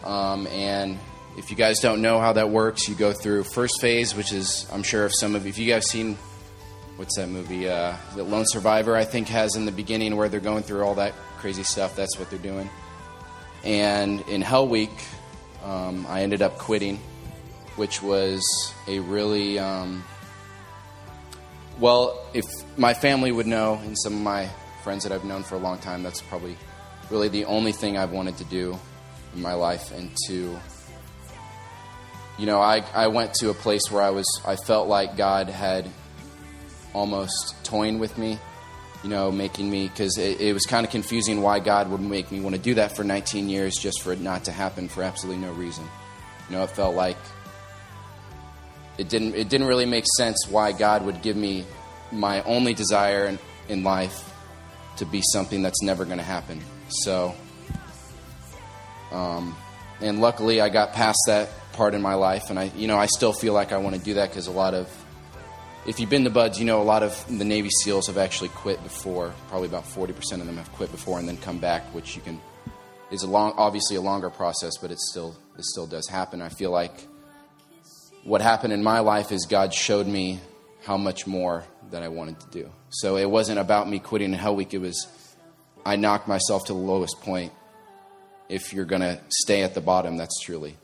Um, 0.03 0.47
and 0.47 0.99
if 1.37 1.49
you 1.49 1.55
guys 1.55 1.79
don't 1.79 2.01
know 2.01 2.19
how 2.19 2.33
that 2.33 2.49
works, 2.49 2.89
you 2.89 2.95
go 2.95 3.13
through 3.13 3.45
first 3.45 3.79
phase, 3.79 4.15
which 4.15 4.33
is 4.33 4.67
I'm 4.71 4.83
sure 4.83 5.05
if 5.05 5.13
some 5.15 5.35
of 5.35 5.47
if 5.47 5.57
you 5.57 5.67
guys 5.67 5.89
seen 5.89 6.17
what's 6.97 7.17
that 7.17 7.29
movie? 7.29 7.67
Uh, 7.67 7.95
the 8.15 8.23
Lone 8.23 8.45
Survivor, 8.47 8.95
I 8.95 9.05
think, 9.05 9.27
has 9.29 9.55
in 9.55 9.65
the 9.65 9.71
beginning 9.71 10.15
where 10.15 10.29
they're 10.29 10.39
going 10.39 10.63
through 10.63 10.83
all 10.83 10.95
that 10.95 11.13
crazy 11.37 11.63
stuff. 11.63 11.95
That's 11.95 12.17
what 12.19 12.29
they're 12.29 12.39
doing. 12.39 12.69
And 13.63 14.21
in 14.27 14.41
Hell 14.41 14.67
Week, 14.67 14.91
um, 15.63 16.05
I 16.07 16.21
ended 16.21 16.41
up 16.41 16.57
quitting, 16.57 16.99
which 17.75 18.01
was 18.01 18.41
a 18.87 18.99
really 18.99 19.59
um, 19.59 20.03
well. 21.79 22.25
If 22.33 22.45
my 22.77 22.93
family 22.93 23.31
would 23.31 23.47
know, 23.47 23.75
and 23.83 23.97
some 23.97 24.13
of 24.13 24.21
my 24.21 24.49
friends 24.83 25.03
that 25.03 25.11
I've 25.11 25.25
known 25.25 25.43
for 25.43 25.55
a 25.55 25.59
long 25.59 25.77
time, 25.79 26.03
that's 26.03 26.21
probably 26.21 26.57
really 27.09 27.29
the 27.29 27.45
only 27.45 27.71
thing 27.71 27.97
I've 27.97 28.11
wanted 28.11 28.37
to 28.37 28.45
do 28.45 28.77
in 29.35 29.41
my 29.41 29.53
life, 29.53 29.91
and 29.91 30.11
to 30.27 30.57
you 32.37 32.45
know, 32.47 32.59
I, 32.59 32.83
I 32.93 33.07
went 33.07 33.33
to 33.35 33.49
a 33.49 33.53
place 33.53 33.91
where 33.91 34.01
I 34.01 34.09
was 34.09 34.25
I 34.45 34.55
felt 34.55 34.87
like 34.87 35.17
God 35.17 35.49
had 35.49 35.87
almost 36.93 37.55
toying 37.63 37.99
with 37.99 38.17
me, 38.17 38.39
you 39.03 39.09
know, 39.09 39.31
making 39.31 39.69
me 39.69 39.87
because 39.87 40.17
it, 40.17 40.39
it, 40.39 40.53
was 40.53 40.65
kind 40.65 40.85
of 40.85 40.91
confusing 40.91 41.41
why 41.41 41.59
God 41.59 41.89
would 41.89 42.01
make 42.01 42.31
me 42.31 42.39
want 42.39 42.55
to 42.55 42.61
do 42.61 42.75
that 42.75 42.95
for 42.95 43.03
19 43.03 43.49
years 43.49 43.75
just 43.75 44.01
for 44.01 44.13
it 44.13 44.19
not 44.19 44.45
to 44.45 44.51
happen 44.51 44.87
for 44.87 45.03
absolutely 45.03 45.41
no 45.41 45.51
reason. 45.53 45.83
You 46.49 46.57
know, 46.57 46.63
it 46.63 46.71
felt 46.71 46.95
like 46.95 47.17
it 48.97 49.09
didn't 49.09 49.35
it 49.35 49.49
didn't 49.49 49.67
really 49.67 49.85
make 49.85 50.05
sense 50.17 50.47
why 50.49 50.71
God 50.71 51.05
would 51.05 51.21
give 51.21 51.35
me 51.35 51.65
my 52.11 52.43
only 52.43 52.73
desire 52.73 53.25
in, 53.25 53.39
in 53.67 53.83
life 53.83 54.31
to 54.97 55.05
be 55.05 55.21
something 55.31 55.61
that's 55.61 55.81
never 55.81 56.05
going 56.05 56.19
to 56.19 56.23
happen. 56.23 56.61
So, 56.89 57.33
um, 59.11 59.55
and 59.99 60.21
luckily 60.21 60.61
I 60.61 60.69
got 60.69 60.93
past 60.93 61.17
that 61.27 61.49
part 61.73 61.95
in 61.95 62.01
my 62.01 62.13
life, 62.13 62.49
and 62.49 62.59
I 62.59 62.71
you 62.75 62.87
know 62.87 62.97
I 62.97 63.07
still 63.07 63.33
feel 63.33 63.53
like 63.53 63.71
I 63.71 63.77
want 63.77 63.95
to 63.95 64.01
do 64.01 64.15
that 64.15 64.29
because 64.29 64.47
a 64.47 64.51
lot 64.51 64.73
of 64.73 64.87
if 65.85 65.99
you've 65.99 66.09
been 66.09 66.23
to 66.23 66.29
Buds, 66.29 66.59
you 66.59 66.65
know 66.65 66.81
a 66.81 66.83
lot 66.83 67.03
of 67.03 67.25
the 67.27 67.43
Navy 67.43 67.69
SEALs 67.83 68.07
have 68.07 68.17
actually 68.17 68.49
quit 68.49 68.81
before. 68.83 69.33
Probably 69.49 69.67
about 69.67 69.83
40% 69.83 70.39
of 70.39 70.45
them 70.45 70.55
have 70.57 70.71
quit 70.73 70.91
before 70.91 71.19
and 71.19 71.27
then 71.27 71.37
come 71.37 71.57
back, 71.57 71.83
which 71.93 72.15
you 72.15 72.21
can 72.21 72.39
is 73.11 73.23
a 73.23 73.27
long, 73.27 73.53
obviously 73.57 73.95
a 73.95 74.01
longer 74.01 74.29
process, 74.29 74.77
but 74.77 74.91
it 74.91 74.99
still 74.99 75.35
it 75.57 75.65
still 75.65 75.87
does 75.87 76.07
happen. 76.07 76.41
I 76.41 76.49
feel 76.49 76.71
like 76.71 77.07
what 78.23 78.41
happened 78.41 78.73
in 78.73 78.83
my 78.83 78.99
life 78.99 79.31
is 79.31 79.45
God 79.45 79.73
showed 79.73 80.07
me 80.07 80.39
how 80.83 80.97
much 80.97 81.27
more 81.27 81.63
that 81.91 82.03
I 82.03 82.07
wanted 82.07 82.39
to 82.41 82.47
do. 82.49 82.69
So 82.89 83.17
it 83.17 83.29
wasn't 83.29 83.59
about 83.59 83.89
me 83.89 83.99
quitting 83.99 84.33
Hell 84.33 84.55
Week. 84.55 84.73
It 84.73 84.79
was 84.79 85.07
I 85.85 85.95
knocked 85.95 86.27
myself 86.27 86.65
to 86.65 86.73
the 86.73 86.79
lowest 86.79 87.21
point. 87.21 87.51
If 88.49 88.73
you're 88.73 88.85
going 88.85 89.01
to 89.01 89.19
stay 89.29 89.63
at 89.63 89.73
the 89.73 89.81
bottom, 89.81 90.17
that's 90.17 90.39
truly 90.41 90.77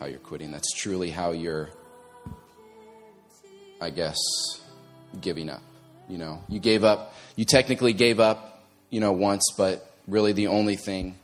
how 0.00 0.06
you're 0.06 0.18
quitting. 0.18 0.50
That's 0.50 0.72
truly 0.72 1.10
how 1.10 1.32
you're 1.32 1.70
I 3.82 3.90
guess, 3.90 4.16
giving 5.20 5.50
up. 5.50 5.60
You 6.08 6.16
know, 6.16 6.44
you 6.48 6.60
gave 6.60 6.84
up, 6.84 7.14
you 7.34 7.44
technically 7.44 7.92
gave 7.92 8.20
up, 8.20 8.64
you 8.90 9.00
know, 9.00 9.10
once, 9.10 9.42
but 9.56 9.90
really 10.06 10.32
the 10.32 10.46
only 10.46 10.76
thing 10.76 11.16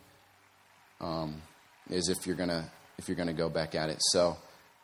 um, 1.01 1.41
is 1.89 2.09
if 2.09 2.27
you're 2.27 2.35
gonna 2.35 2.69
if 2.99 3.07
you're 3.07 3.17
gonna 3.17 3.33
go 3.33 3.49
back 3.49 3.77
at 3.77 3.91
it. 3.91 3.99
So 4.01 4.37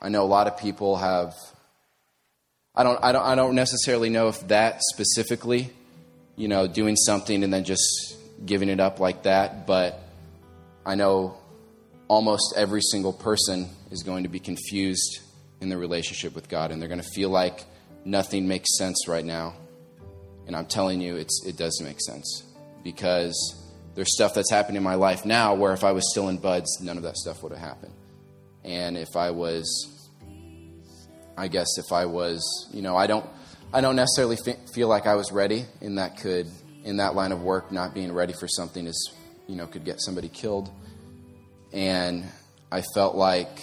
I 0.04 0.10
know 0.10 0.22
a 0.22 0.26
lot 0.26 0.46
of 0.46 0.58
people 0.58 0.96
have 0.96 1.34
I 2.76 2.82
don't, 2.82 3.02
I 3.04 3.12
don't, 3.12 3.24
I 3.24 3.34
don't 3.36 3.54
necessarily 3.54 4.10
know 4.10 4.28
if 4.28 4.48
that 4.48 4.82
specifically, 4.82 5.70
you 6.36 6.48
know, 6.48 6.66
doing 6.66 6.96
something 6.96 7.44
and 7.44 7.52
then 7.52 7.62
just 7.62 8.16
giving 8.44 8.68
it 8.68 8.80
up 8.80 8.98
like 8.98 9.22
that, 9.22 9.64
but 9.66 10.00
I 10.84 10.96
know 10.96 11.36
almost 12.08 12.54
every 12.56 12.80
single 12.82 13.12
person 13.12 13.70
is 13.92 14.02
going 14.02 14.24
to 14.24 14.28
be 14.28 14.40
confused 14.40 15.20
in 15.60 15.68
their 15.68 15.78
relationship 15.78 16.34
with 16.34 16.48
God, 16.48 16.72
and 16.72 16.82
they're 16.82 16.88
going 16.88 17.00
to 17.00 17.08
feel 17.14 17.30
like 17.30 17.64
nothing 18.04 18.48
makes 18.48 18.76
sense 18.76 19.06
right 19.06 19.24
now. 19.24 19.54
And 20.48 20.56
I'm 20.56 20.66
telling 20.66 21.00
you, 21.00 21.14
it's, 21.16 21.46
it 21.46 21.56
does 21.56 21.80
make 21.80 22.00
sense 22.00 22.42
because 22.82 23.72
there's 23.94 24.12
stuff 24.12 24.34
that's 24.34 24.50
happening 24.50 24.78
in 24.78 24.82
my 24.82 24.96
life 24.96 25.24
now 25.24 25.54
where 25.54 25.72
if 25.72 25.84
I 25.84 25.92
was 25.92 26.10
still 26.10 26.28
in 26.28 26.38
buds, 26.38 26.80
none 26.82 26.96
of 26.96 27.04
that 27.04 27.16
stuff 27.16 27.42
would 27.44 27.52
have 27.52 27.60
happened. 27.60 27.94
And 28.64 28.98
if 28.98 29.14
I 29.14 29.30
was 29.30 29.93
I 31.36 31.48
guess 31.48 31.78
if 31.78 31.92
I 31.92 32.06
was, 32.06 32.68
you 32.72 32.82
know, 32.82 32.96
I 32.96 33.06
don't, 33.06 33.26
I 33.72 33.80
don't 33.80 33.96
necessarily 33.96 34.36
feel 34.72 34.88
like 34.88 35.06
I 35.06 35.14
was 35.14 35.32
ready, 35.32 35.64
and 35.80 35.98
that 35.98 36.18
could, 36.18 36.48
in 36.84 36.98
that 36.98 37.14
line 37.14 37.32
of 37.32 37.42
work, 37.42 37.72
not 37.72 37.94
being 37.94 38.12
ready 38.12 38.32
for 38.32 38.46
something 38.46 38.86
is, 38.86 39.12
you 39.48 39.56
know, 39.56 39.66
could 39.66 39.84
get 39.84 40.00
somebody 40.00 40.28
killed. 40.28 40.70
And 41.72 42.24
I 42.70 42.82
felt 42.94 43.16
like 43.16 43.58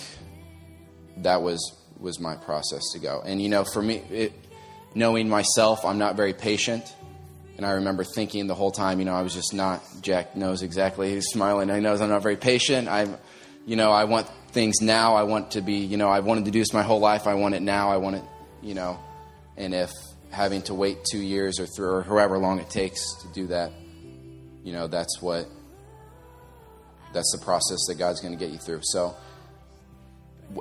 that 1.17 1.41
was 1.41 1.77
was 1.99 2.19
my 2.19 2.35
process 2.35 2.81
to 2.93 2.99
go. 2.99 3.21
And 3.23 3.41
you 3.41 3.47
know, 3.47 3.63
for 3.63 3.81
me, 3.81 3.97
it, 4.09 4.33
knowing 4.95 5.29
myself, 5.29 5.85
I'm 5.85 5.97
not 5.97 6.15
very 6.15 6.33
patient. 6.33 6.95
And 7.57 7.65
I 7.65 7.71
remember 7.73 8.03
thinking 8.03 8.47
the 8.47 8.55
whole 8.55 8.71
time, 8.71 8.99
you 8.99 9.05
know, 9.05 9.13
I 9.13 9.21
was 9.21 9.33
just 9.33 9.53
not. 9.53 9.83
Jack 10.01 10.35
knows 10.35 10.63
exactly. 10.63 11.13
He's 11.13 11.27
smiling. 11.31 11.69
He 11.69 11.79
knows 11.79 12.01
I'm 12.01 12.09
not 12.09 12.23
very 12.23 12.37
patient. 12.37 12.87
I'm, 12.87 13.17
you 13.65 13.75
know, 13.75 13.91
I 13.91 14.05
want 14.05 14.27
things 14.51 14.81
now. 14.81 15.15
I 15.15 15.23
want 15.23 15.51
to 15.51 15.61
be, 15.61 15.75
you 15.75 15.97
know, 15.97 16.09
I've 16.09 16.25
wanted 16.25 16.45
to 16.45 16.51
do 16.51 16.59
this 16.59 16.73
my 16.73 16.83
whole 16.83 16.99
life. 16.99 17.27
I 17.27 17.35
want 17.35 17.55
it 17.55 17.61
now. 17.61 17.91
I 17.91 17.97
want 17.97 18.17
it, 18.17 18.23
you 18.61 18.73
know. 18.73 18.99
And 19.57 19.73
if 19.73 19.91
having 20.31 20.61
to 20.63 20.73
wait 20.73 21.03
two 21.09 21.19
years 21.21 21.59
or 21.59 21.65
three 21.65 21.87
or 21.87 22.03
however 22.03 22.37
long 22.37 22.59
it 22.59 22.69
takes 22.69 23.01
to 23.21 23.27
do 23.33 23.47
that, 23.47 23.71
you 24.63 24.73
know, 24.73 24.87
that's 24.87 25.21
what, 25.21 25.47
that's 27.13 27.31
the 27.37 27.43
process 27.43 27.79
that 27.87 27.95
God's 27.95 28.21
going 28.21 28.37
to 28.37 28.39
get 28.39 28.51
you 28.51 28.59
through. 28.59 28.81
So, 28.83 29.15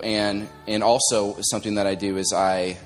and 0.02 0.48
and 0.68 0.82
also 0.82 1.36
something 1.40 1.74
that 1.74 1.86
I 1.86 1.94
do 1.94 2.16
is 2.16 2.32
I 2.34 2.78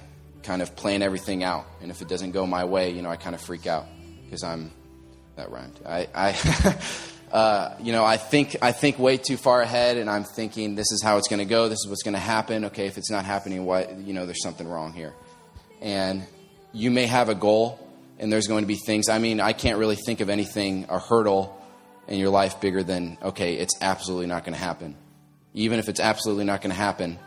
kind 0.42 0.62
of 0.62 0.76
plan 0.76 1.02
everything 1.02 1.42
out. 1.42 1.66
And 1.80 1.90
if 1.90 2.02
it 2.02 2.08
doesn't 2.08 2.32
go 2.32 2.46
my 2.46 2.64
way, 2.64 2.90
you 2.90 3.02
know, 3.02 3.10
I 3.10 3.16
kind 3.16 3.34
of 3.34 3.40
freak 3.40 3.66
out 3.66 3.86
because 4.24 4.42
I'm 4.42 4.70
that 5.36 5.50
rhymed. 5.50 5.80
I, 5.86 6.08
I 6.14 6.32
uh, 7.34 7.74
you 7.82 7.90
know, 7.90 8.04
I 8.04 8.16
think 8.16 8.56
I 8.62 8.70
think 8.70 8.96
way 8.96 9.16
too 9.16 9.36
far 9.36 9.60
ahead, 9.60 9.96
and 9.96 10.08
I'm 10.08 10.22
thinking 10.22 10.76
this 10.76 10.92
is 10.92 11.02
how 11.02 11.16
it's 11.16 11.26
going 11.26 11.40
to 11.40 11.44
go. 11.44 11.68
This 11.68 11.80
is 11.80 11.88
what's 11.88 12.04
going 12.04 12.14
to 12.14 12.20
happen. 12.20 12.66
Okay, 12.66 12.86
if 12.86 12.96
it's 12.96 13.10
not 13.10 13.24
happening, 13.24 13.64
what 13.64 13.98
you 13.98 14.14
know, 14.14 14.24
there's 14.24 14.40
something 14.40 14.68
wrong 14.68 14.92
here. 14.92 15.12
And 15.80 16.22
you 16.72 16.92
may 16.92 17.06
have 17.06 17.28
a 17.28 17.34
goal, 17.34 17.84
and 18.20 18.32
there's 18.32 18.46
going 18.46 18.62
to 18.62 18.68
be 18.68 18.76
things. 18.76 19.08
I 19.08 19.18
mean, 19.18 19.40
I 19.40 19.52
can't 19.52 19.78
really 19.78 19.96
think 19.96 20.20
of 20.20 20.30
anything 20.30 20.86
a 20.88 21.00
hurdle 21.00 21.60
in 22.06 22.20
your 22.20 22.30
life 22.30 22.60
bigger 22.60 22.84
than 22.84 23.18
okay, 23.20 23.54
it's 23.54 23.74
absolutely 23.80 24.28
not 24.28 24.44
going 24.44 24.54
to 24.54 24.64
happen. 24.64 24.94
Even 25.54 25.80
if 25.80 25.88
it's 25.88 26.00
absolutely 26.00 26.44
not 26.44 26.60
going 26.60 26.70
to 26.70 26.80
happen, 26.80 27.18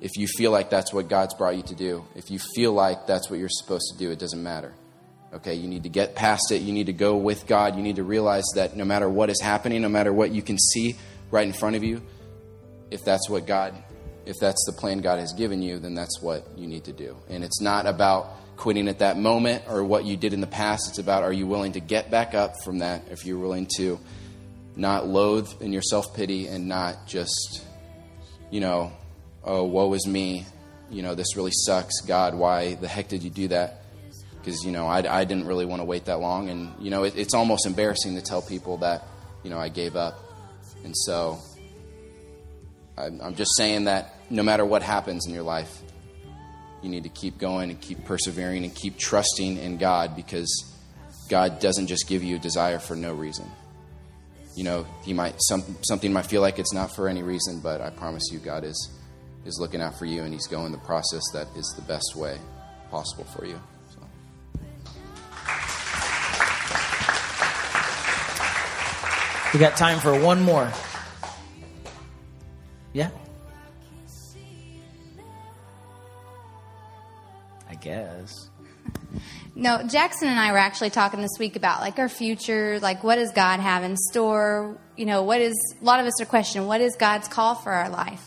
if 0.00 0.16
you 0.16 0.26
feel 0.26 0.50
like 0.50 0.70
that's 0.70 0.92
what 0.92 1.08
God's 1.08 1.34
brought 1.34 1.54
you 1.54 1.62
to 1.62 1.76
do, 1.76 2.04
if 2.16 2.32
you 2.32 2.40
feel 2.56 2.72
like 2.72 3.06
that's 3.06 3.30
what 3.30 3.38
you're 3.38 3.48
supposed 3.48 3.92
to 3.92 3.96
do, 3.96 4.10
it 4.10 4.18
doesn't 4.18 4.42
matter. 4.42 4.74
Okay, 5.34 5.54
you 5.54 5.66
need 5.66 5.84
to 5.84 5.88
get 5.88 6.14
past 6.14 6.52
it. 6.52 6.60
You 6.60 6.72
need 6.72 6.86
to 6.86 6.92
go 6.92 7.16
with 7.16 7.46
God. 7.46 7.76
You 7.76 7.82
need 7.82 7.96
to 7.96 8.04
realize 8.04 8.44
that 8.54 8.76
no 8.76 8.84
matter 8.84 9.08
what 9.08 9.30
is 9.30 9.40
happening, 9.40 9.80
no 9.80 9.88
matter 9.88 10.12
what 10.12 10.30
you 10.30 10.42
can 10.42 10.58
see 10.58 10.96
right 11.30 11.46
in 11.46 11.54
front 11.54 11.74
of 11.74 11.82
you, 11.82 12.02
if 12.90 13.02
that's 13.02 13.30
what 13.30 13.46
God, 13.46 13.74
if 14.26 14.36
that's 14.38 14.62
the 14.66 14.72
plan 14.72 15.00
God 15.00 15.18
has 15.18 15.32
given 15.32 15.62
you, 15.62 15.78
then 15.78 15.94
that's 15.94 16.20
what 16.20 16.46
you 16.56 16.66
need 16.66 16.84
to 16.84 16.92
do. 16.92 17.16
And 17.30 17.42
it's 17.42 17.62
not 17.62 17.86
about 17.86 18.56
quitting 18.56 18.88
at 18.88 18.98
that 18.98 19.18
moment 19.18 19.64
or 19.68 19.82
what 19.82 20.04
you 20.04 20.16
did 20.18 20.34
in 20.34 20.42
the 20.42 20.46
past. 20.46 20.88
It's 20.88 20.98
about 20.98 21.22
are 21.22 21.32
you 21.32 21.46
willing 21.46 21.72
to 21.72 21.80
get 21.80 22.10
back 22.10 22.34
up 22.34 22.62
from 22.62 22.78
that? 22.80 23.04
If 23.10 23.24
you're 23.24 23.38
willing 23.38 23.68
to 23.78 23.98
not 24.76 25.06
loathe 25.06 25.48
in 25.60 25.72
your 25.72 25.82
self 25.82 26.14
pity 26.14 26.46
and 26.46 26.68
not 26.68 27.06
just, 27.06 27.64
you 28.50 28.60
know, 28.60 28.92
oh, 29.44 29.64
woe 29.64 29.92
is 29.94 30.06
me. 30.06 30.46
You 30.90 31.02
know, 31.02 31.14
this 31.14 31.36
really 31.36 31.52
sucks. 31.52 32.02
God, 32.02 32.34
why 32.34 32.74
the 32.74 32.88
heck 32.88 33.08
did 33.08 33.22
you 33.22 33.30
do 33.30 33.48
that? 33.48 33.81
Because 34.42 34.64
you 34.64 34.72
know 34.72 34.86
I, 34.86 35.20
I 35.20 35.24
didn't 35.24 35.46
really 35.46 35.64
want 35.64 35.80
to 35.80 35.84
wait 35.84 36.06
that 36.06 36.20
long, 36.20 36.50
and 36.50 36.72
you 36.80 36.90
know 36.90 37.04
it, 37.04 37.16
it's 37.16 37.34
almost 37.34 37.66
embarrassing 37.66 38.16
to 38.16 38.22
tell 38.22 38.42
people 38.42 38.78
that 38.78 39.06
you 39.42 39.50
know 39.50 39.58
I 39.58 39.68
gave 39.68 39.96
up, 39.96 40.18
and 40.84 40.96
so 40.96 41.38
I'm, 42.96 43.20
I'm 43.20 43.34
just 43.34 43.52
saying 43.56 43.84
that 43.84 44.14
no 44.30 44.42
matter 44.42 44.64
what 44.64 44.82
happens 44.82 45.26
in 45.26 45.34
your 45.34 45.42
life, 45.42 45.80
you 46.82 46.90
need 46.90 47.04
to 47.04 47.08
keep 47.08 47.38
going 47.38 47.70
and 47.70 47.80
keep 47.80 48.04
persevering 48.04 48.64
and 48.64 48.74
keep 48.74 48.98
trusting 48.98 49.58
in 49.58 49.78
God 49.78 50.16
because 50.16 50.72
God 51.28 51.60
doesn't 51.60 51.86
just 51.86 52.08
give 52.08 52.22
you 52.22 52.36
a 52.36 52.38
desire 52.38 52.78
for 52.78 52.96
no 52.96 53.14
reason. 53.14 53.48
You 54.56 54.64
know, 54.64 54.86
He 55.02 55.12
might 55.12 55.36
some, 55.38 55.62
something 55.82 56.12
might 56.12 56.26
feel 56.26 56.42
like 56.42 56.58
it's 56.58 56.72
not 56.72 56.94
for 56.94 57.08
any 57.08 57.22
reason, 57.22 57.60
but 57.60 57.80
I 57.80 57.90
promise 57.90 58.24
you, 58.32 58.38
God 58.38 58.64
is 58.64 58.90
is 59.44 59.58
looking 59.60 59.80
out 59.80 59.98
for 59.98 60.04
you, 60.04 60.22
and 60.22 60.32
He's 60.32 60.46
going 60.46 60.72
the 60.72 60.78
process 60.78 61.22
that 61.32 61.46
is 61.56 61.72
the 61.76 61.82
best 61.82 62.16
way 62.16 62.38
possible 62.90 63.24
for 63.24 63.46
you. 63.46 63.58
We 69.52 69.58
got 69.58 69.76
time 69.76 69.98
for 69.98 70.18
one 70.18 70.40
more. 70.42 70.70
Yeah? 72.94 73.10
I 77.68 77.74
guess. 77.74 78.48
No, 79.54 79.82
Jackson 79.82 80.28
and 80.28 80.40
I 80.40 80.52
were 80.52 80.58
actually 80.58 80.88
talking 80.88 81.20
this 81.20 81.38
week 81.38 81.56
about 81.56 81.80
like 81.80 81.98
our 81.98 82.08
future, 82.08 82.80
like 82.80 83.04
what 83.04 83.16
does 83.16 83.30
God 83.32 83.60
have 83.60 83.82
in 83.84 83.96
store? 83.96 84.78
You 84.96 85.04
know, 85.04 85.22
what 85.22 85.42
is 85.42 85.54
a 85.80 85.84
lot 85.84 86.00
of 86.00 86.06
us 86.06 86.20
are 86.22 86.26
questioning 86.26 86.66
what 86.66 86.80
is 86.80 86.96
God's 86.96 87.28
call 87.28 87.54
for 87.54 87.72
our 87.72 87.90
life? 87.90 88.26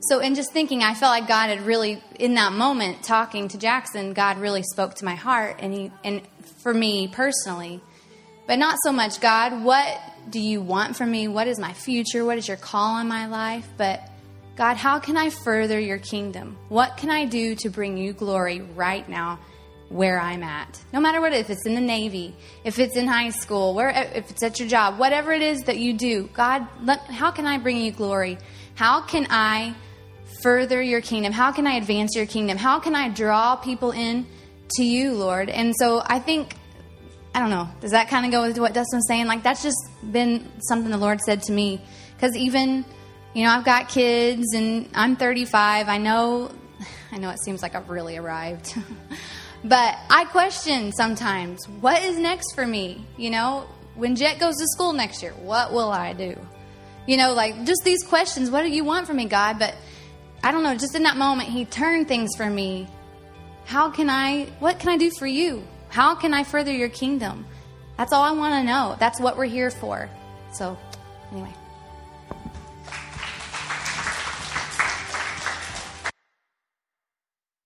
So, 0.00 0.20
in 0.20 0.34
just 0.34 0.52
thinking, 0.52 0.82
I 0.82 0.94
felt 0.94 1.10
like 1.10 1.26
God 1.26 1.48
had 1.48 1.62
really, 1.62 2.02
in 2.18 2.34
that 2.34 2.52
moment, 2.52 3.02
talking 3.02 3.48
to 3.48 3.58
Jackson, 3.58 4.12
God 4.12 4.38
really 4.38 4.62
spoke 4.62 4.94
to 4.96 5.04
my 5.04 5.16
heart, 5.16 5.56
and 5.58 5.74
he, 5.74 5.90
and 6.04 6.22
for 6.62 6.72
me 6.72 7.08
personally, 7.08 7.80
but 8.46 8.58
not 8.58 8.76
so 8.84 8.92
much 8.92 9.20
God. 9.20 9.64
What 9.64 9.98
do 10.30 10.40
you 10.40 10.60
want 10.60 10.96
from 10.96 11.10
me? 11.10 11.28
What 11.28 11.46
is 11.46 11.58
my 11.58 11.72
future? 11.72 12.24
What 12.24 12.38
is 12.38 12.48
your 12.48 12.56
call 12.56 12.94
on 12.94 13.08
my 13.08 13.26
life? 13.26 13.68
But 13.76 14.02
God, 14.56 14.76
how 14.76 14.98
can 14.98 15.16
I 15.16 15.30
further 15.30 15.78
your 15.78 15.98
kingdom? 15.98 16.56
What 16.68 16.96
can 16.96 17.10
I 17.10 17.24
do 17.24 17.54
to 17.56 17.70
bring 17.70 17.96
you 17.96 18.12
glory 18.12 18.60
right 18.60 19.08
now 19.08 19.38
where 19.88 20.18
I'm 20.18 20.42
at? 20.42 20.80
No 20.92 21.00
matter 21.00 21.20
what, 21.20 21.32
if 21.32 21.48
it's 21.48 21.64
in 21.64 21.74
the 21.74 21.80
Navy, 21.80 22.36
if 22.64 22.78
it's 22.78 22.96
in 22.96 23.06
high 23.06 23.30
school, 23.30 23.74
where, 23.74 23.90
if 23.90 24.30
it's 24.30 24.42
at 24.42 24.58
your 24.58 24.68
job, 24.68 24.98
whatever 24.98 25.32
it 25.32 25.42
is 25.42 25.62
that 25.62 25.78
you 25.78 25.92
do, 25.92 26.28
God, 26.32 26.66
let, 26.82 27.00
how 27.02 27.30
can 27.30 27.46
I 27.46 27.58
bring 27.58 27.76
you 27.78 27.92
glory? 27.92 28.38
How 28.74 29.00
can 29.00 29.26
I 29.30 29.74
further 30.42 30.82
your 30.82 31.00
kingdom? 31.00 31.32
How 31.32 31.52
can 31.52 31.66
I 31.66 31.74
advance 31.74 32.14
your 32.14 32.26
kingdom? 32.26 32.58
How 32.58 32.80
can 32.80 32.94
I 32.94 33.08
draw 33.08 33.56
people 33.56 33.92
in 33.92 34.26
to 34.76 34.84
you, 34.84 35.14
Lord? 35.14 35.48
And 35.48 35.74
so 35.78 36.02
I 36.04 36.18
think 36.18 36.54
I 37.38 37.40
don't 37.40 37.50
know. 37.50 37.68
Does 37.80 37.92
that 37.92 38.08
kind 38.08 38.26
of 38.26 38.32
go 38.32 38.42
with 38.42 38.58
what 38.58 38.74
Dustin's 38.74 39.06
saying? 39.06 39.28
Like, 39.28 39.44
that's 39.44 39.62
just 39.62 39.78
been 40.10 40.50
something 40.60 40.90
the 40.90 40.98
Lord 40.98 41.20
said 41.20 41.40
to 41.44 41.52
me. 41.52 41.80
Because 42.16 42.34
even, 42.34 42.84
you 43.32 43.44
know, 43.44 43.50
I've 43.50 43.64
got 43.64 43.88
kids 43.88 44.54
and 44.54 44.88
I'm 44.92 45.14
35. 45.14 45.88
I 45.88 45.98
know, 45.98 46.50
I 47.12 47.18
know 47.18 47.30
it 47.30 47.38
seems 47.44 47.62
like 47.62 47.76
I've 47.76 47.90
really 47.90 48.16
arrived. 48.16 48.76
but 49.64 49.96
I 50.10 50.24
question 50.24 50.90
sometimes 50.90 51.64
what 51.80 52.02
is 52.02 52.18
next 52.18 52.56
for 52.56 52.66
me? 52.66 53.06
You 53.16 53.30
know, 53.30 53.68
when 53.94 54.16
Jet 54.16 54.40
goes 54.40 54.56
to 54.56 54.66
school 54.66 54.92
next 54.92 55.22
year, 55.22 55.32
what 55.34 55.72
will 55.72 55.92
I 55.92 56.14
do? 56.14 56.36
You 57.06 57.18
know, 57.18 57.34
like 57.34 57.64
just 57.64 57.82
these 57.84 58.02
questions 58.02 58.50
what 58.50 58.62
do 58.62 58.68
you 58.68 58.82
want 58.82 59.06
from 59.06 59.14
me, 59.14 59.26
God? 59.26 59.60
But 59.60 59.76
I 60.42 60.50
don't 60.50 60.64
know, 60.64 60.74
just 60.74 60.96
in 60.96 61.04
that 61.04 61.16
moment, 61.16 61.50
He 61.50 61.66
turned 61.66 62.08
things 62.08 62.30
for 62.36 62.50
me. 62.50 62.88
How 63.64 63.90
can 63.90 64.10
I, 64.10 64.46
what 64.58 64.80
can 64.80 64.88
I 64.88 64.96
do 64.96 65.12
for 65.16 65.28
you? 65.28 65.62
How 65.88 66.14
can 66.14 66.34
I 66.34 66.44
further 66.44 66.72
your 66.72 66.88
kingdom? 66.88 67.46
That's 67.96 68.12
all 68.12 68.22
I 68.22 68.32
want 68.32 68.54
to 68.54 68.64
know. 68.64 68.96
That's 68.98 69.20
what 69.20 69.36
we're 69.36 69.46
here 69.46 69.70
for. 69.70 70.08
So, 70.52 70.78
anyway. 71.32 71.52